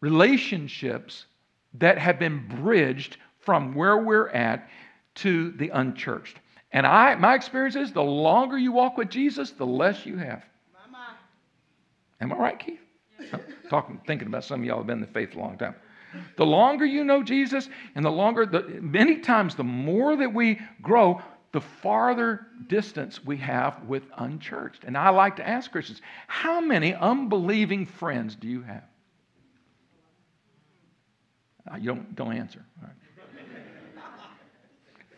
[0.00, 1.26] relationships
[1.74, 4.70] that have been bridged from where we're at
[5.16, 6.38] to the unchurched.
[6.72, 10.42] And I, my experience is the longer you walk with Jesus, the less you have.
[10.72, 11.18] Mama.
[12.22, 12.80] Am I right, Keith?
[13.30, 15.74] I'm talking, thinking about some of y'all have been in the faith a long time.
[16.36, 20.60] The longer you know Jesus, and the longer, the, many times, the more that we
[20.82, 21.20] grow,
[21.52, 24.84] the farther distance we have with unchurched.
[24.84, 28.84] And I like to ask Christians, how many unbelieving friends do you have?
[31.70, 32.64] Uh, you don't, don't answer.
[32.82, 32.92] Right.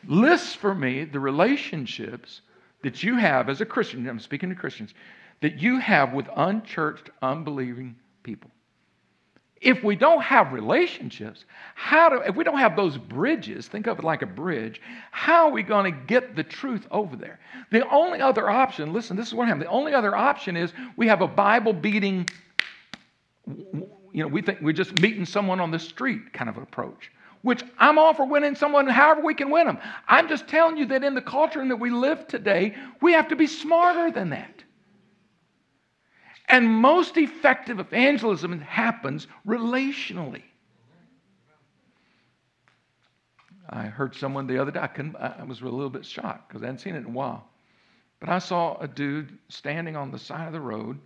[0.09, 2.41] List for me the relationships
[2.83, 4.95] that you have as a Christian, I'm speaking to Christians,
[5.41, 8.51] that you have with unchurched, unbelieving people.
[9.63, 11.45] If we don't have relationships,
[11.77, 15.47] how do, if we don't have those bridges, think of it like a bridge, how
[15.47, 17.39] are we going to get the truth over there?
[17.71, 19.63] The only other option, listen, this is what happened.
[19.63, 22.29] The only other option is we have a Bible beating,
[23.47, 27.65] you know, we think we're just meeting someone on the street kind of approach which
[27.77, 29.79] I'm all for winning someone however we can win them.
[30.07, 33.27] I'm just telling you that in the culture in that we live today, we have
[33.29, 34.63] to be smarter than that.
[36.49, 40.43] And most effective evangelism happens relationally.
[43.71, 46.67] I heard someone the other day, I, I was a little bit shocked because I
[46.67, 47.49] hadn't seen it in a while.
[48.21, 50.99] But I saw a dude standing on the side of the road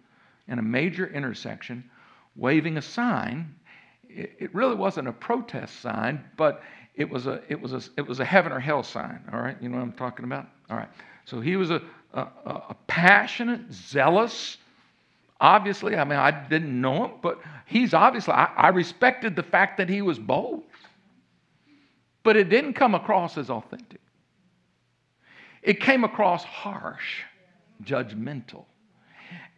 [0.49, 1.89] in a major intersection
[2.35, 3.55] waving a sign.
[4.09, 6.63] It, it really wasn't a protest sign, but
[6.95, 9.23] it was a, it was a, it was a heaven or hell sign.
[9.33, 10.49] All right, you know what I'm talking about?
[10.69, 10.89] All right.
[11.25, 11.83] So he was a,
[12.15, 14.59] a, a passionate, zealous,
[15.41, 19.77] Obviously, I mean, I didn't know him, but he's obviously, I, I respected the fact
[19.79, 20.63] that he was bold.
[22.23, 24.01] But it didn't come across as authentic.
[25.63, 27.23] It came across harsh,
[27.85, 28.65] judgmental.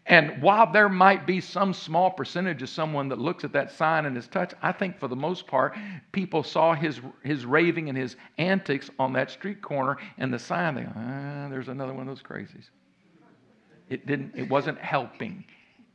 [0.09, 4.07] And while there might be some small percentage of someone that looks at that sign
[4.07, 5.77] and is touched, I think for the most part,
[6.13, 10.77] people saw his, his raving and his antics on that street corner and the sign,
[10.77, 12.71] they go, ah, there's another one of those crazies.
[13.91, 15.45] It didn't, it wasn't helping.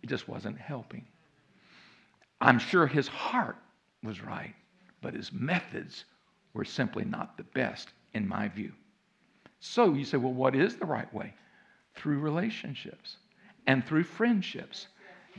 [0.03, 1.05] It just wasn't helping.
[2.41, 3.55] I'm sure his heart
[4.03, 4.53] was right,
[5.01, 6.03] but his methods
[6.53, 8.73] were simply not the best, in my view.
[9.59, 11.33] So you say, well, what is the right way?
[11.95, 13.15] Through relationships
[13.65, 14.87] and through friendships.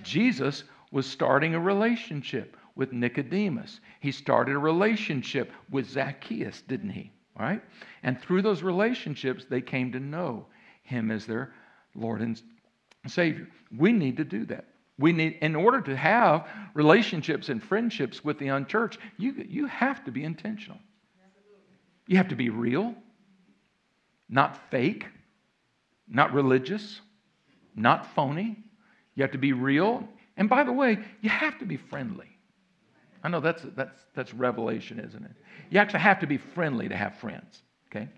[0.02, 3.80] Jesus was starting a relationship with Nicodemus.
[4.00, 7.12] He started a relationship with Zacchaeus, didn't he?
[7.38, 7.62] All right?
[8.02, 10.46] And through those relationships, they came to know
[10.82, 11.52] him as their
[11.94, 12.40] Lord and
[13.08, 13.48] Savior.
[13.76, 14.66] We need to do that.
[14.98, 20.04] We need, in order to have relationships and friendships with the unchurched, you, you have
[20.04, 20.78] to be intentional.
[22.06, 22.94] You have to be real.
[24.28, 25.06] not fake,
[26.08, 27.00] not religious,
[27.74, 28.56] not phony.
[29.14, 30.06] You have to be real.
[30.36, 32.28] And by the way, you have to be friendly.
[33.22, 35.30] I know that's, that's, that's revelation, isn't it?
[35.70, 38.08] You actually have to be friendly to have friends, okay?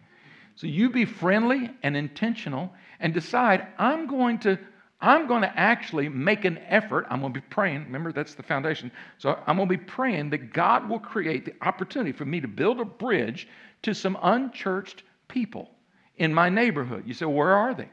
[0.56, 4.58] So you be friendly and intentional and decide, I'm going to.
[5.00, 7.06] I'm going to actually make an effort.
[7.10, 7.84] I'm going to be praying.
[7.84, 8.90] Remember, that's the foundation.
[9.18, 12.48] So I'm going to be praying that God will create the opportunity for me to
[12.48, 13.46] build a bridge
[13.82, 15.70] to some unchurched people
[16.16, 17.04] in my neighborhood.
[17.06, 17.88] You say, where are they?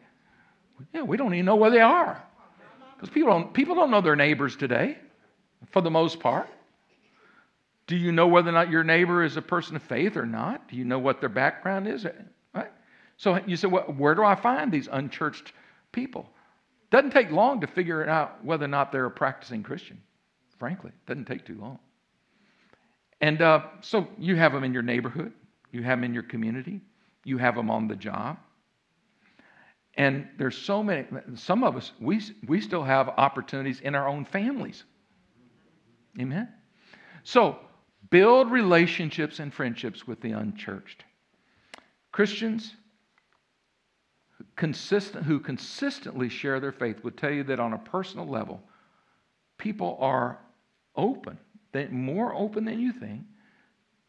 [0.93, 2.23] Yeah, we don't even know where they are.
[2.95, 4.97] Because people don't, people don't know their neighbors today,
[5.71, 6.47] for the most part.
[7.85, 10.69] Do you know whether or not your neighbor is a person of faith or not?
[10.69, 12.05] Do you know what their background is?
[12.55, 12.71] Right?
[13.17, 15.51] So you say, well, where do I find these unchurched
[15.91, 16.29] people?
[16.93, 19.99] Doesn't take long to figure out whether or not they're a practicing Christian.
[20.59, 21.79] Frankly, it doesn't take too long.
[23.19, 25.33] And uh, so you have them in your neighborhood,
[25.71, 26.81] you have them in your community,
[27.23, 28.37] you have them on the job.
[29.95, 34.23] And there's so many, some of us, we, we still have opportunities in our own
[34.23, 34.83] families.
[36.21, 36.47] Amen?
[37.23, 37.57] So,
[38.11, 41.03] build relationships and friendships with the unchurched.
[42.11, 42.75] Christians
[44.55, 48.61] consistent, who consistently share their faith would tell you that on a personal level,
[49.57, 50.39] people are
[50.95, 51.37] open,
[51.91, 53.21] more open than you think,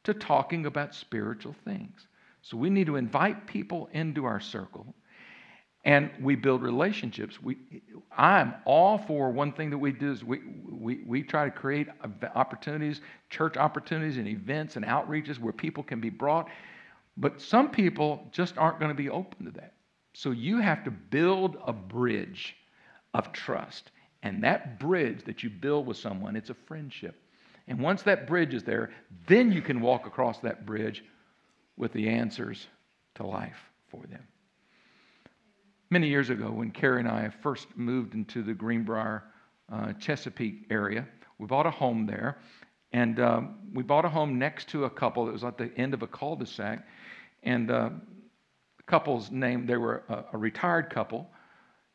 [0.05, 2.07] to talking about spiritual things.
[2.43, 4.95] So we need to invite people into our circle
[5.85, 7.43] and we build relationships.
[7.43, 7.59] We,
[8.17, 11.89] I'm all for one thing that we do is we, we, we try to create
[12.35, 16.49] opportunities, church opportunities, and events and outreaches where people can be brought.
[17.19, 19.74] But some people just aren't going to be open to that.
[20.15, 22.57] So you have to build a bridge
[23.13, 23.91] of trust.
[24.23, 27.21] And that bridge that you build with someone, it's a friendship.
[27.67, 28.91] And once that bridge is there,
[29.27, 31.05] then you can walk across that bridge
[31.77, 32.69] with the answers
[33.17, 34.23] to life for them.
[35.91, 39.25] Many years ago, when Carrie and I first moved into the Greenbrier,
[39.71, 41.07] uh, Chesapeake area,
[41.39, 42.39] we bought a home there.
[42.93, 45.95] And um, we bought a home next to a couple that was at the end
[45.95, 46.87] of a cul de sac.
[47.43, 47.91] And uh,
[48.87, 51.29] couple's name, they were a, a retired couple.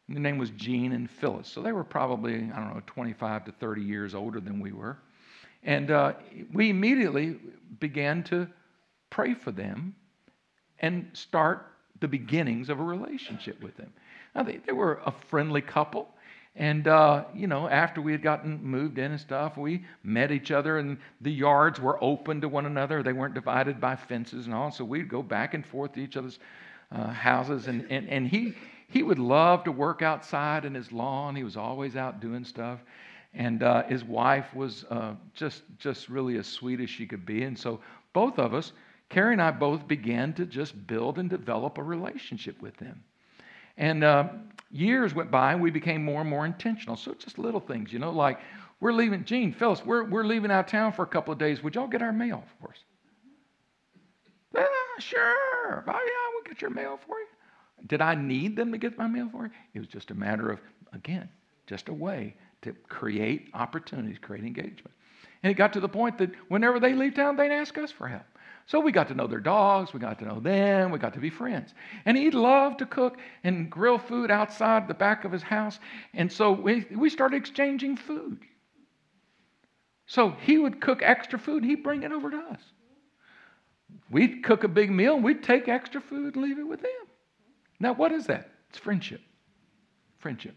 [0.08, 1.47] The name was Gene and Phyllis.
[1.47, 4.97] So they were probably, I don't know, 25 to 30 years older than we were.
[5.63, 6.13] And uh,
[6.54, 7.38] we immediately
[7.80, 8.47] began to
[9.10, 9.95] pray for them
[10.80, 11.67] and start
[11.99, 13.91] the beginnings of a relationship with them.
[14.34, 16.10] Now, they, they were a friendly couple.
[16.56, 20.52] And, uh, you know, after we had gotten moved in and stuff, we met each
[20.52, 23.04] other, and the yards were open to one another.
[23.04, 24.71] They weren't divided by fences and all.
[24.71, 26.39] So we'd go back and forth to each other's
[26.91, 27.67] uh, houses.
[27.67, 28.54] And, and, and he,
[28.88, 31.36] he would love to work outside in his lawn.
[31.36, 32.80] He was always out doing stuff.
[33.34, 37.43] And uh, his wife was uh, just, just really as sweet as she could be.
[37.43, 37.80] And so
[38.13, 38.71] both of us,
[39.10, 43.04] Carrie and I both began to just build and develop a relationship with them.
[43.78, 44.30] And uh,
[44.71, 46.95] years went by, and we became more and more intentional.
[46.95, 48.39] So just little things, you know, like
[48.80, 51.63] we're leaving, Gene, Phyllis, we're, we're leaving out of town for a couple of days.
[51.63, 52.78] Would y'all get our mail for us?
[54.58, 54.65] Ah,
[54.99, 55.84] sure.
[55.88, 57.27] Oh, yeah, get your mail for you.
[57.88, 59.51] Did I need them to get my mail for you?
[59.73, 60.59] It was just a matter of,
[60.91, 61.29] again,
[61.67, 64.91] just a way to create opportunities, create engagement.
[65.43, 68.07] And it got to the point that whenever they leave town, they'd ask us for
[68.07, 68.25] help.
[68.65, 71.19] So we got to know their dogs, we got to know them, we got to
[71.19, 71.73] be friends.
[72.05, 75.79] And he loved to cook and grill food outside the back of his house.
[76.13, 78.39] And so we, we started exchanging food.
[80.05, 82.62] So he would cook extra food, he'd bring it over to us.
[84.10, 86.91] We'd cook a big meal, and we'd take extra food and leave it with them.
[87.80, 88.49] Now, what is that?
[88.69, 89.21] It's friendship.
[90.17, 90.56] Friendship.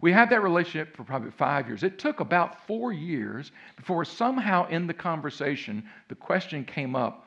[0.00, 1.82] We had that relationship for probably five years.
[1.82, 7.26] It took about four years before somehow in the conversation the question came up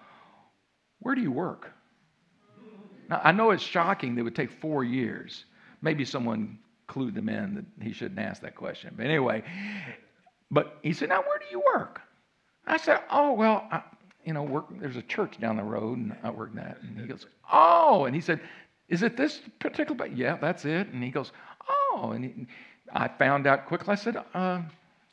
[1.00, 1.72] where do you work?
[3.10, 5.46] Now, I know it's shocking that it would take four years.
[5.82, 8.94] Maybe someone clued them in that he shouldn't ask that question.
[8.98, 9.44] But anyway,
[10.52, 12.02] but he said, Now, where do you work?
[12.66, 13.84] I said, Oh, well, I,
[14.28, 16.80] you know, work, there's a church down the road, and I work that.
[16.82, 18.42] And he goes, Oh, and he said,
[18.90, 20.06] Is it this particular?
[20.08, 20.90] Yeah, that's it.
[20.90, 21.32] And he goes,
[21.70, 22.48] Oh, and he,
[22.94, 23.94] I found out quickly.
[23.94, 24.62] I said, uh,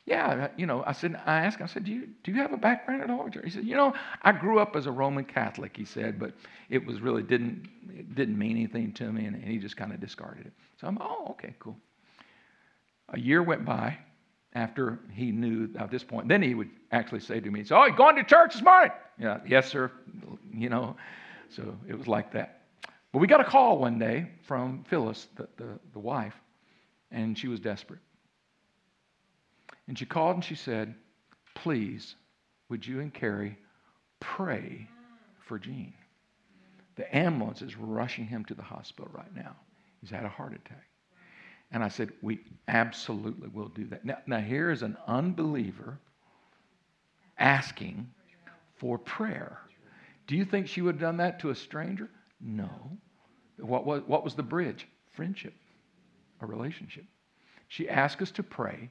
[0.05, 2.53] yeah, you know, I said, I asked him, I said, do you, do you have
[2.53, 3.27] a background at all?
[3.43, 6.33] He said, you know, I grew up as a Roman Catholic, he said, but
[6.69, 9.99] it was really didn't, didn't mean anything to me, and, and he just kind of
[9.99, 10.53] discarded it.
[10.79, 11.75] So I'm, oh, okay, cool.
[13.09, 13.97] A year went by
[14.55, 16.29] after he knew at this point.
[16.29, 18.91] Then he would actually say to me, oh, you going to church this morning?
[19.19, 19.91] Yeah, yes, sir.
[20.51, 20.95] You know,
[21.49, 22.61] so it was like that.
[23.11, 26.33] But we got a call one day from Phyllis, the, the, the wife,
[27.11, 27.99] and she was desperate.
[29.87, 30.95] And she called and she said,
[31.53, 32.15] Please,
[32.69, 33.57] would you and Carrie
[34.19, 34.87] pray
[35.47, 35.93] for Gene?
[36.95, 39.55] The ambulance is rushing him to the hospital right now.
[40.01, 40.87] He's had a heart attack.
[41.71, 44.05] And I said, We absolutely will do that.
[44.05, 45.99] Now, now here is an unbeliever
[47.37, 48.09] asking
[48.77, 49.59] for prayer.
[50.27, 52.09] Do you think she would have done that to a stranger?
[52.41, 52.69] No.
[53.57, 54.87] What was, what was the bridge?
[55.11, 55.53] Friendship,
[56.41, 57.05] a relationship.
[57.67, 58.89] She asked us to pray.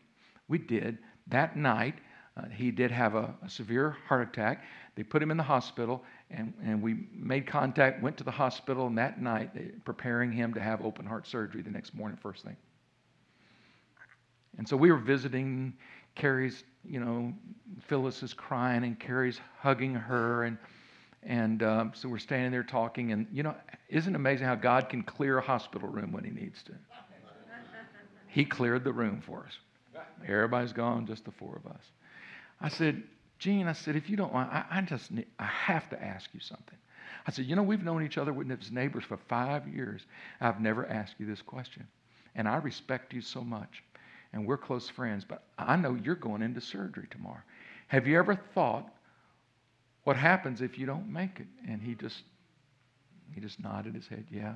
[0.48, 0.98] We did.
[1.28, 1.94] That night,
[2.36, 4.64] uh, he did have a, a, severe heart attack.
[4.96, 8.86] They put him in the hospital, and, and we made contact, went to the hospital,
[8.86, 12.44] and that night, they, preparing him to have open heart surgery the next morning, first
[12.44, 12.56] thing.
[14.56, 15.74] And so we were visiting
[16.14, 17.32] Carrie's, you know,
[17.88, 20.58] Phyllis is crying, and Carrie's hugging her, and
[21.26, 23.54] and um, so we're standing there talking, and you know,
[23.88, 26.72] isn't it amazing how God can clear a hospital room when He needs to?
[28.28, 29.58] He cleared the room for us.
[30.28, 31.82] Everybody's gone, just the four of us.
[32.60, 33.02] I said,
[33.44, 36.30] Gene, I said, if you don't mind, I, I just need, I have to ask
[36.32, 36.78] you something.
[37.26, 40.06] I said, you know, we've known each other as neighbors for five years.
[40.40, 41.86] I've never asked you this question.
[42.36, 43.82] And I respect you so much.
[44.32, 47.42] And we're close friends, but I know you're going into surgery tomorrow.
[47.88, 48.90] Have you ever thought
[50.04, 51.46] what happens if you don't make it?
[51.68, 52.22] And he just
[53.34, 54.54] he just nodded his head, yeah.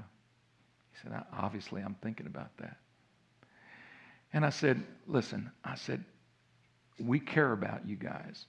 [0.92, 2.78] He said, obviously I'm thinking about that.
[4.32, 6.02] And I said, listen, I said,
[6.98, 8.46] we care about you guys.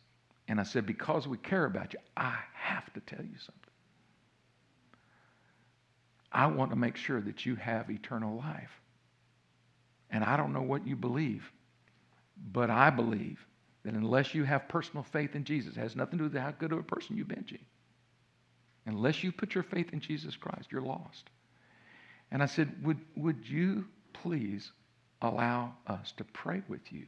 [0.50, 3.72] And I said, because we care about you, I have to tell you something.
[6.32, 8.72] I want to make sure that you have eternal life.
[10.10, 11.50] And I don't know what you believe,
[12.52, 13.40] but I believe
[13.84, 16.52] that unless you have personal faith in Jesus, it has nothing to do with how
[16.52, 17.60] good of a person you've been, Gene.
[18.88, 21.30] Unless you put your faith in Jesus Christ, you're lost.
[22.32, 24.72] And I said, Would, would you please
[25.22, 27.06] allow us to pray with you?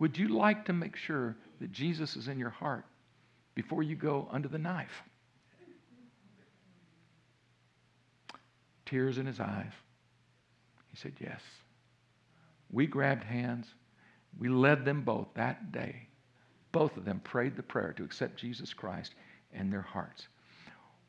[0.00, 2.84] Would you like to make sure that Jesus is in your heart
[3.54, 5.02] before you go under the knife?
[8.86, 9.72] Tears in his eyes.
[10.90, 11.40] He said, Yes.
[12.70, 13.66] We grabbed hands.
[14.38, 16.08] We led them both that day.
[16.72, 19.14] Both of them prayed the prayer to accept Jesus Christ
[19.52, 20.26] in their hearts.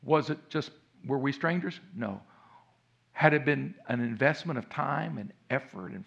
[0.02, 0.70] Was it just,
[1.04, 1.80] were we strangers?
[1.94, 2.20] No.
[3.12, 5.92] Had it been an investment of time and effort?
[5.92, 6.04] And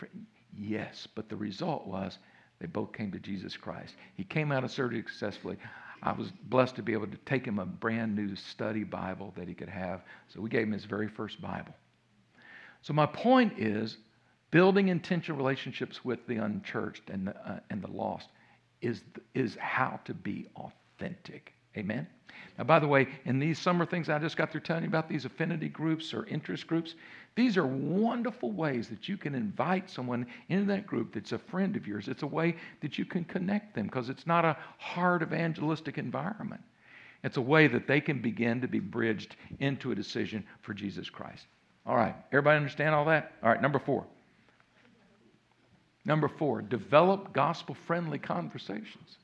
[0.58, 2.18] yes, but the result was
[2.60, 3.96] they both came to Jesus Christ.
[4.16, 5.58] He came out of surgery successfully.
[6.02, 9.48] I was blessed to be able to take him a brand new study Bible that
[9.48, 10.02] he could have.
[10.28, 11.74] So we gave him his very first Bible.
[12.82, 13.98] So my point is
[14.52, 18.30] building intentional relationships with the unchurched and the, uh, and the lost
[18.82, 19.04] is,
[19.34, 21.54] is how to be authentic.
[21.78, 22.08] Amen?
[22.58, 25.10] Now, by the way, in these summer things I just got through telling you about,
[25.10, 26.96] these affinity groups or interest groups,
[27.36, 31.76] these are wonderful ways that you can invite someone into that group that's a friend
[31.76, 32.08] of yours.
[32.08, 36.62] It's a way that you can connect them because it's not a hard evangelistic environment.
[37.24, 41.10] It's a way that they can begin to be bridged into a decision for Jesus
[41.10, 41.46] Christ.
[41.86, 43.34] All right, everybody understand all that?
[43.44, 44.06] All right, number four.
[46.06, 49.18] Number four, develop gospel friendly conversations.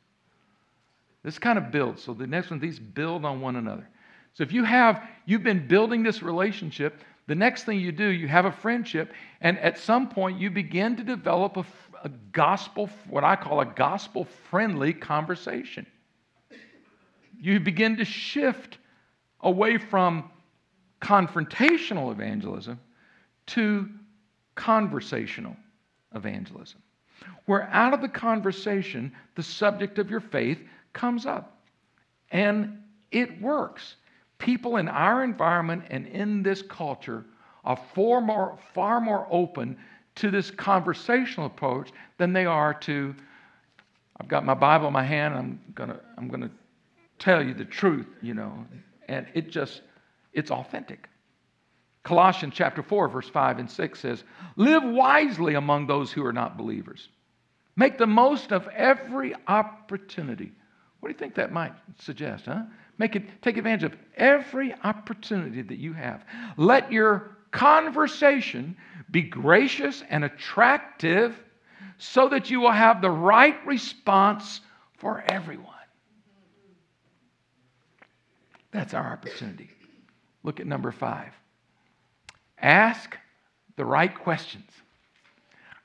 [1.24, 2.04] This kind of builds.
[2.04, 3.88] So the next one, these build on one another.
[4.34, 8.28] So if you have, you've been building this relationship, the next thing you do, you
[8.28, 11.66] have a friendship, and at some point you begin to develop a,
[12.04, 15.86] a gospel, what I call a gospel friendly conversation.
[17.40, 18.78] You begin to shift
[19.42, 20.30] away from
[21.02, 22.80] confrontational evangelism
[23.48, 23.90] to
[24.56, 25.56] conversational
[26.16, 26.82] evangelism,
[27.46, 30.60] where out of the conversation, the subject of your faith
[30.94, 31.62] comes up.
[32.32, 33.96] And it works.
[34.38, 37.26] People in our environment and in this culture
[37.64, 39.78] are far more, far more open
[40.16, 43.16] to this conversational approach than they are to,
[44.20, 46.52] I've got my Bible in my hand, I'm gonna, I'm gonna
[47.20, 48.66] tell you the truth, you know.
[49.08, 49.82] And it just,
[50.34, 51.10] it's authentic.
[52.04, 54.24] Colossians chapter 4, verse 5 and 6 says,
[54.58, 57.10] Live wisely among those who are not believers.
[57.76, 60.52] Make the most of every opportunity
[61.06, 62.64] what do you think that might suggest, huh?
[62.98, 66.26] Make it take advantage of every opportunity that you have.
[66.58, 68.76] Let your conversation
[69.12, 71.38] be gracious and attractive
[71.98, 74.62] so that you will have the right response
[74.98, 75.72] for everyone.
[78.72, 79.70] That's our opportunity.
[80.44, 81.32] Look at number five.
[82.60, 83.18] Ask
[83.76, 84.70] the right questions.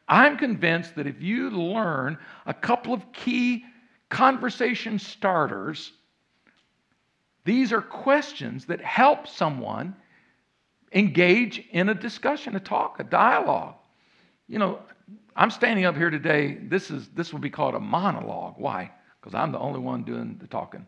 [0.08, 3.64] I'm convinced that if you learn a couple of key
[4.08, 5.92] conversation starters.
[7.44, 9.96] These are questions that help someone
[10.92, 13.74] engage in a discussion, a talk, a dialogue.
[14.46, 14.78] You know,
[15.36, 16.58] I'm standing up here today.
[16.62, 18.54] This is this will be called a monologue.
[18.58, 18.90] Why?
[19.20, 20.86] Because I'm the only one doing the talking.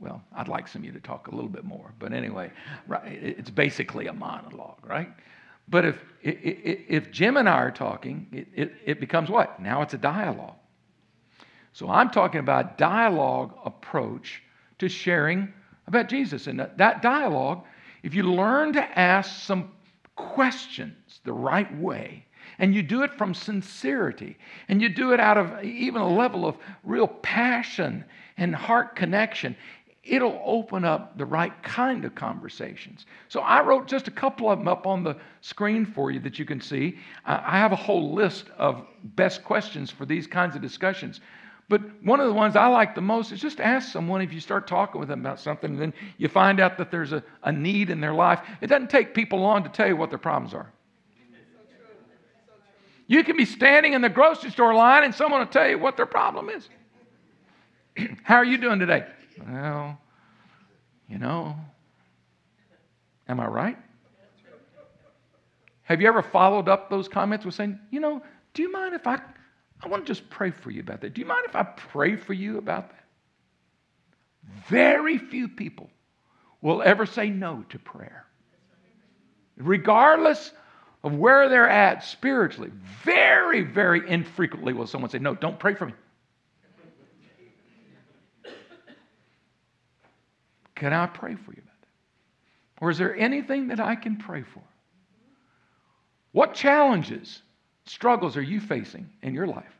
[0.00, 2.52] Well, I'd like some of you to talk a little bit more, but anyway,
[2.86, 5.08] right, it's basically a monologue, right?
[5.70, 9.60] But if, if Jim and I are talking, it, it, it becomes what?
[9.60, 10.54] Now it's a dialogue.
[11.72, 14.42] So I'm talking about dialogue approach
[14.78, 15.52] to sharing
[15.88, 16.46] about Jesus.
[16.46, 17.64] And that dialogue,
[18.04, 19.72] if you learn to ask some
[20.14, 22.24] questions the right way,
[22.60, 24.36] and you do it from sincerity,
[24.68, 28.04] and you do it out of even a level of real passion
[28.36, 29.56] and heart connection,
[30.02, 33.06] it'll open up the right kind of conversations.
[33.28, 36.38] So I wrote just a couple of them up on the screen for you that
[36.38, 36.98] you can see.
[37.24, 41.20] I have a whole list of best questions for these kinds of discussions.
[41.68, 44.40] But one of the ones I like the most is just ask someone if you
[44.40, 47.52] start talking with them about something, and then you find out that there's a, a
[47.52, 48.40] need in their life.
[48.62, 50.72] It doesn't take people long to tell you what their problems are.
[53.06, 55.96] You can be standing in the grocery store line and someone will tell you what
[55.96, 56.68] their problem is.
[58.22, 59.06] How are you doing today?
[59.46, 59.98] Well,
[61.08, 61.56] you know,
[63.26, 63.78] am I right?
[65.84, 69.06] Have you ever followed up those comments with saying, you know, do you mind if
[69.06, 69.20] I,
[69.82, 71.14] I want to just pray for you about that?
[71.14, 73.04] Do you mind if I pray for you about that?
[74.68, 75.90] Very few people
[76.60, 78.26] will ever say no to prayer.
[79.56, 80.52] Regardless
[81.04, 82.70] of where they're at spiritually,
[83.04, 85.92] very, very infrequently will someone say, No, don't pray for me.
[90.74, 92.84] Can I pray for you about that?
[92.84, 94.62] Or is there anything that I can pray for?
[96.30, 97.42] What challenges,
[97.88, 99.72] struggles are you facing in your life?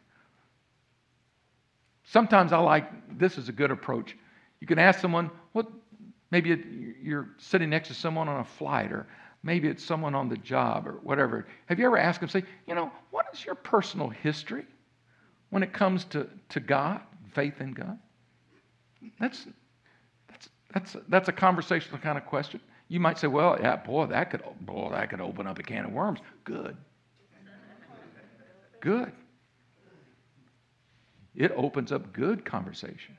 [2.05, 4.17] Sometimes I like this is a good approach.
[4.61, 5.67] You can ask someone, what
[6.31, 9.07] maybe you're sitting next to someone on a flight or
[9.43, 11.47] maybe it's someone on the job or whatever.
[11.67, 14.67] Have you ever asked them, say, you know, what is your personal history
[15.51, 17.01] when it comes to, to God,
[17.33, 17.99] faith in God?
[19.21, 19.47] That's
[20.29, 22.61] that's, that's that's a conversational kind of question.
[22.89, 25.85] You might say, well, yeah, boy, that could, boy, that could open up a can
[25.85, 26.21] of worms.
[26.45, 26.77] Good.
[28.81, 29.13] Good.
[31.35, 33.17] It opens up good conversation.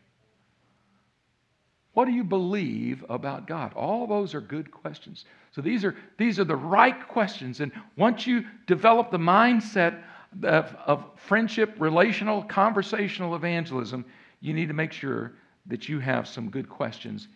[1.93, 3.73] What do you believe about God?
[3.73, 5.25] All those are good questions.
[5.51, 7.61] So these are, these are the right questions.
[7.61, 10.01] And once you develop the mindset
[10.43, 14.05] of, of friendship, relational, conversational evangelism,
[14.41, 15.33] you need to make sure
[15.65, 17.27] that you have some good questions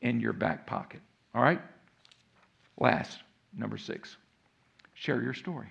[0.00, 1.00] in your back pocket.
[1.34, 1.60] All right?
[2.78, 3.18] Last,
[3.56, 4.16] number six,
[4.94, 5.68] share your story.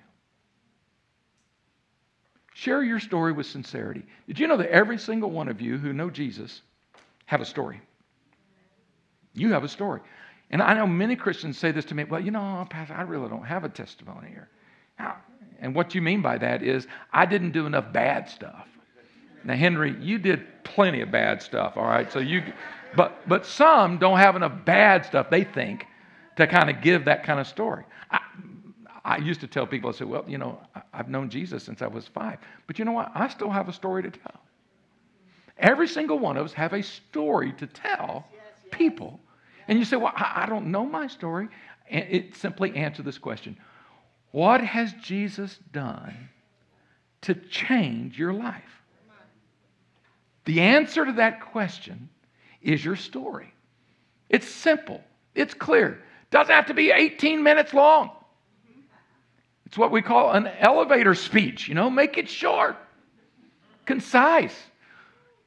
[2.54, 4.04] Share your story with sincerity.
[4.28, 6.62] Did you know that every single one of you who know Jesus
[7.26, 7.82] have a story?
[9.34, 10.02] You have a story.
[10.49, 13.30] And I know many Christians say this to me, well, you know, Pastor, I really
[13.30, 14.49] don't have a testimony here.
[15.62, 18.68] And what you mean by that is, I didn't do enough bad stuff.
[19.43, 22.12] Now, Henry, you did plenty of bad stuff, all right?
[22.12, 22.43] So you,
[22.95, 25.86] but, but some don't have enough bad stuff, they think,
[26.36, 27.86] to kind of give that kind of story.
[28.12, 28.20] I,
[29.04, 30.60] I used to tell people, I said, well, you know,
[30.93, 32.38] I've known Jesus since I was five.
[32.68, 33.12] But you know what?
[33.16, 34.41] I still have a story to tell.
[35.58, 38.28] Every single one of us have a story to tell
[38.72, 39.20] people.
[39.68, 41.49] And you say, well, I don't know my story.
[41.89, 43.58] And it simply answer this question.
[44.32, 46.30] What has Jesus done
[47.22, 48.64] to change your life?
[50.45, 52.10] The answer to that question
[52.62, 53.54] is your story.
[54.30, 55.02] It's simple,
[55.36, 56.02] it's clear.
[56.32, 58.12] Doesn't have to be 18 minutes long.
[59.72, 62.76] It's what we call an elevator speech, you know, make it short,
[63.86, 64.53] concise.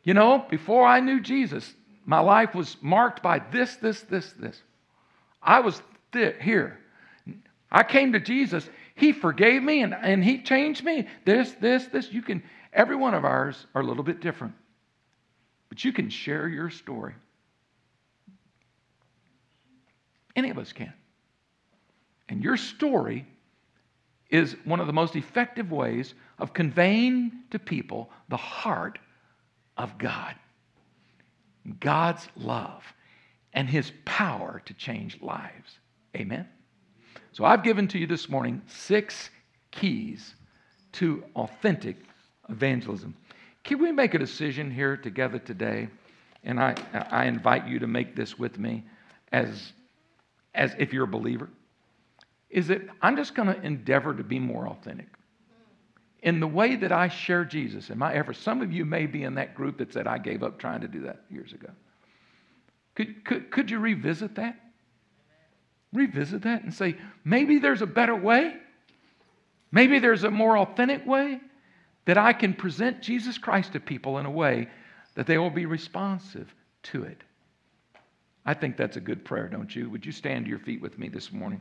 [0.02, 1.74] You know, before I knew Jesus,
[2.06, 4.62] my life was marked by this, this, this, this.
[5.42, 6.78] I was th- here.
[7.70, 8.66] I came to Jesus.
[8.94, 11.06] He forgave me and, and He changed me.
[11.26, 12.10] This, this, this.
[12.10, 14.54] You can, every one of ours are a little bit different.
[15.68, 17.12] But you can share your story.
[20.34, 20.94] Any of us can.
[22.30, 23.26] And your story
[24.34, 28.98] is one of the most effective ways of conveying to people the heart
[29.76, 30.34] of God,
[31.78, 32.82] God's love,
[33.52, 35.78] and His power to change lives.
[36.16, 36.48] Amen?
[37.30, 39.30] So I've given to you this morning six
[39.70, 40.34] keys
[40.94, 41.96] to authentic
[42.48, 43.14] evangelism.
[43.62, 45.86] Can we make a decision here together today?
[46.42, 48.82] And I, I invite you to make this with me
[49.30, 49.72] as,
[50.56, 51.48] as if you're a believer.
[52.50, 55.08] Is that I'm just going to endeavor to be more authentic.
[56.22, 59.24] In the way that I share Jesus in my efforts, some of you may be
[59.24, 61.68] in that group that said, I gave up trying to do that years ago.
[62.94, 64.58] Could, could, could you revisit that?
[65.92, 68.54] Revisit that and say, maybe there's a better way.
[69.70, 71.40] Maybe there's a more authentic way
[72.06, 74.68] that I can present Jesus Christ to people in a way
[75.16, 77.22] that they will be responsive to it.
[78.46, 79.88] I think that's a good prayer, don't you?
[79.90, 81.60] Would you stand to your feet with me this morning?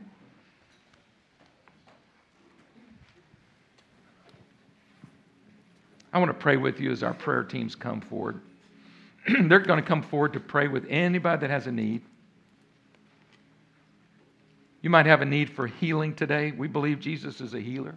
[6.14, 8.40] I want to pray with you as our prayer teams come forward.
[9.28, 12.02] They're going to come forward to pray with anybody that has a need.
[14.80, 16.52] You might have a need for healing today.
[16.52, 17.96] We believe Jesus is a healer.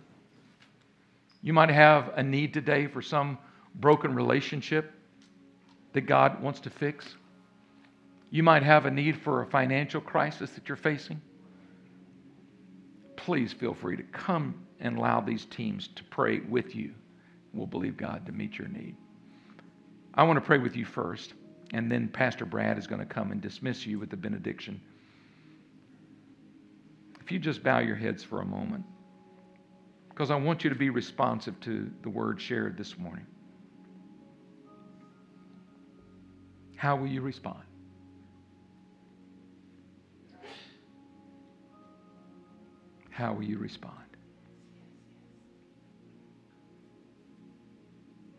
[1.44, 3.38] You might have a need today for some
[3.76, 4.92] broken relationship
[5.94, 7.16] that God wants to fix.
[8.32, 11.22] You might have a need for a financial crisis that you're facing.
[13.16, 16.94] Please feel free to come and allow these teams to pray with you.
[17.58, 18.96] We'll believe God to meet your need.
[20.14, 21.34] I want to pray with you first,
[21.74, 24.80] and then Pastor Brad is going to come and dismiss you with the benediction.
[27.20, 28.86] If you just bow your heads for a moment,
[30.10, 33.26] because I want you to be responsive to the word shared this morning.
[36.76, 37.64] How will you respond?
[43.10, 44.07] How will you respond?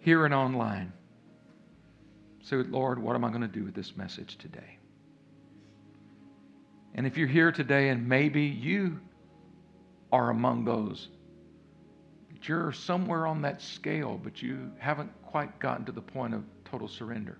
[0.08, 0.90] Here and online.
[2.40, 4.78] Say, Lord, what am I going to do with this message today?
[6.94, 9.00] And if you're here today and maybe you
[10.10, 11.08] are among those
[12.32, 16.42] that you're somewhere on that scale, but you haven't quite gotten to the point of
[16.64, 17.36] total surrender,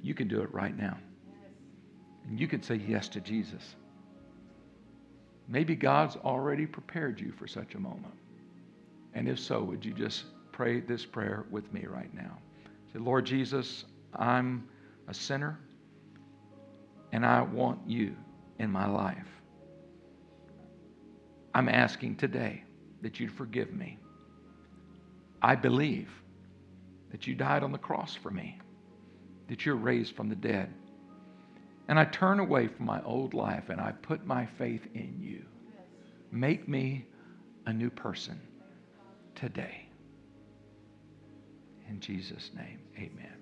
[0.00, 0.96] you can do it right now.
[2.26, 3.76] And you can say yes to Jesus.
[5.48, 8.14] Maybe God's already prepared you for such a moment.
[9.12, 10.24] And if so, would you just
[10.56, 12.38] pray this prayer with me right now?
[12.90, 13.84] Say, Lord Jesus,
[14.14, 14.66] I'm
[15.06, 15.60] a sinner
[17.12, 18.16] and I want you
[18.58, 19.28] in my life.
[21.54, 22.64] I'm asking today
[23.02, 23.98] that you'd forgive me.
[25.42, 26.08] I believe
[27.10, 28.58] that you died on the cross for me,
[29.48, 30.72] that you're raised from the dead
[31.88, 35.44] and I turn away from my old life and I put my faith in you.
[36.32, 37.04] Make me
[37.66, 38.40] a new person
[39.34, 39.85] today.
[41.88, 43.36] In Jesus' name, amen.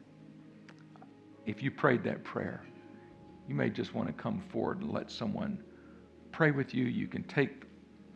[1.47, 2.63] If you prayed that prayer,
[3.49, 5.63] you may just want to come forward and let someone
[6.33, 6.85] pray with you.
[6.85, 7.65] You can take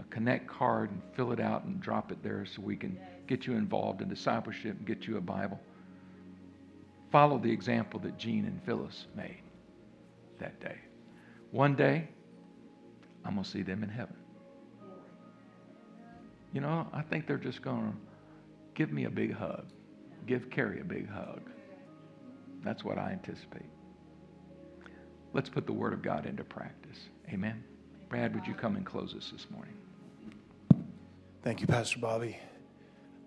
[0.01, 3.47] a connect card and fill it out and drop it there so we can get
[3.47, 5.61] you involved in discipleship and get you a Bible.
[7.11, 9.43] Follow the example that Gene and Phyllis made
[10.39, 10.77] that day.
[11.51, 12.09] One day,
[13.25, 14.17] I'm going to see them in heaven.
[16.53, 17.97] You know, I think they're just going to
[18.75, 19.67] give me a big hug,
[20.29, 21.41] give Carrie a big hug.
[22.63, 23.71] That's what I anticipate.
[25.33, 26.99] Let's put the Word of God into practice.
[27.33, 27.65] Amen.
[28.09, 29.75] Brad, would you come and close us this morning?
[31.43, 32.39] Thank you, Pastor Bobby.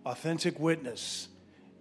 [0.05, 1.27] Authentic witness.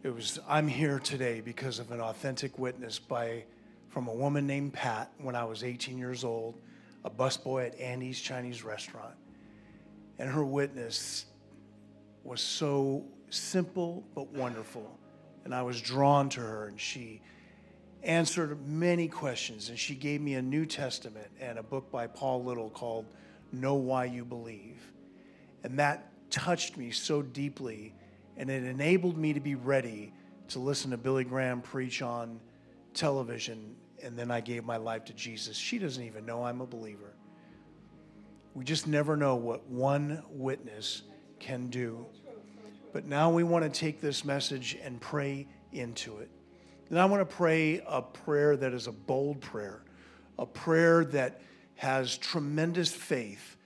[0.02, 3.44] It was I'm here today because of an authentic witness by
[3.88, 6.54] from a woman named Pat when I was 18 years old,
[7.04, 9.14] a busboy at Andy's Chinese restaurant.
[10.18, 11.26] And her witness
[12.24, 14.98] was so simple but wonderful.
[15.44, 17.20] And I was drawn to her, and she
[18.02, 19.68] answered many questions.
[19.68, 23.06] And she gave me a New Testament and a book by Paul Little called
[23.52, 24.80] Know Why You Believe.
[25.64, 27.94] And that touched me so deeply,
[28.36, 30.12] and it enabled me to be ready
[30.48, 32.40] to listen to Billy Graham preach on
[32.94, 35.56] television and then I gave my life to Jesus.
[35.56, 37.12] She doesn't even know I'm a believer.
[38.54, 41.02] We just never know what one witness
[41.38, 42.06] can do.
[42.92, 46.30] But now we want to take this message and pray into it.
[46.88, 49.82] And I want to pray a prayer that is a bold prayer,
[50.38, 51.40] a prayer that
[51.76, 53.56] has tremendous faith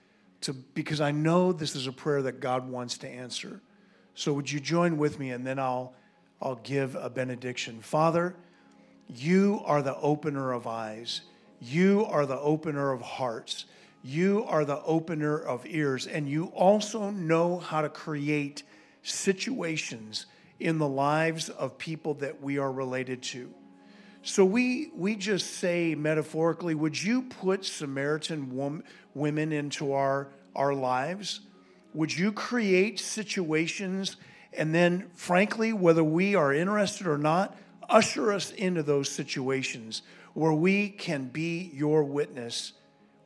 [0.42, 3.60] to because I know this is a prayer that God wants to answer.
[4.14, 5.94] So would you join with me and then I'll
[6.40, 7.80] I'll give a benediction.
[7.80, 8.36] Father,
[9.08, 11.22] you are the opener of eyes.
[11.60, 13.64] You are the opener of hearts.
[14.02, 16.06] You are the opener of ears.
[16.06, 18.62] And you also know how to create
[19.04, 20.26] situations
[20.58, 23.52] in the lives of people that we are related to.
[24.22, 28.82] So we, we just say metaphorically, would you put Samaritan wom-
[29.12, 31.40] women into our, our lives?
[31.92, 34.16] Would you create situations?
[34.54, 37.54] And then, frankly, whether we are interested or not,
[37.90, 40.02] usher us into those situations
[40.32, 42.72] where we can be your witness,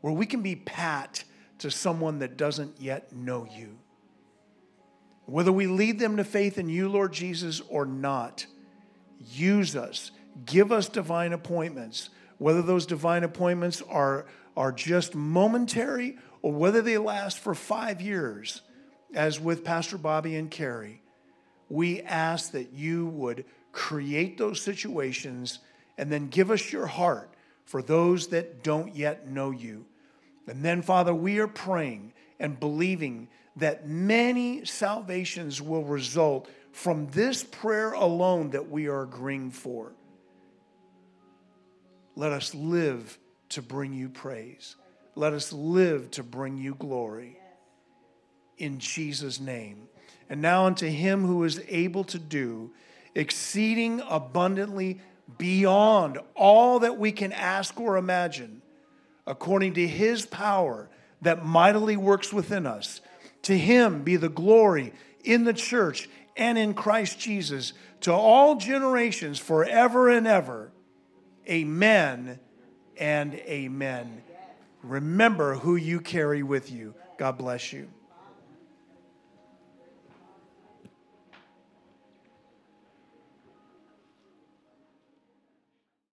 [0.00, 1.22] where we can be Pat
[1.58, 3.78] to someone that doesn't yet know you.
[5.28, 8.46] Whether we lead them to faith in you, Lord Jesus, or not,
[9.30, 10.10] use us.
[10.46, 12.08] Give us divine appointments.
[12.38, 14.24] Whether those divine appointments are,
[14.56, 18.62] are just momentary or whether they last for five years,
[19.12, 21.02] as with Pastor Bobby and Carrie,
[21.68, 25.58] we ask that you would create those situations,
[25.98, 27.34] and then give us your heart
[27.66, 29.84] for those that don't yet know you.
[30.46, 37.42] And then, Father, we are praying and believing that many salvations will result from this
[37.44, 39.92] prayer alone that we are agreeing for.
[42.14, 43.18] Let us live
[43.50, 44.76] to bring you praise.
[45.14, 47.38] Let us live to bring you glory.
[48.58, 49.88] In Jesus' name.
[50.28, 52.72] And now unto him who is able to do
[53.14, 55.00] exceeding abundantly
[55.38, 58.62] beyond all that we can ask or imagine,
[59.26, 60.88] according to his power
[61.22, 63.00] that mightily works within us.
[63.42, 64.92] To him be the glory
[65.24, 70.72] in the church and in Christ Jesus to all generations forever and ever.
[71.48, 72.38] Amen
[72.96, 74.22] and amen.
[74.82, 76.94] Remember who you carry with you.
[77.18, 77.88] God bless you.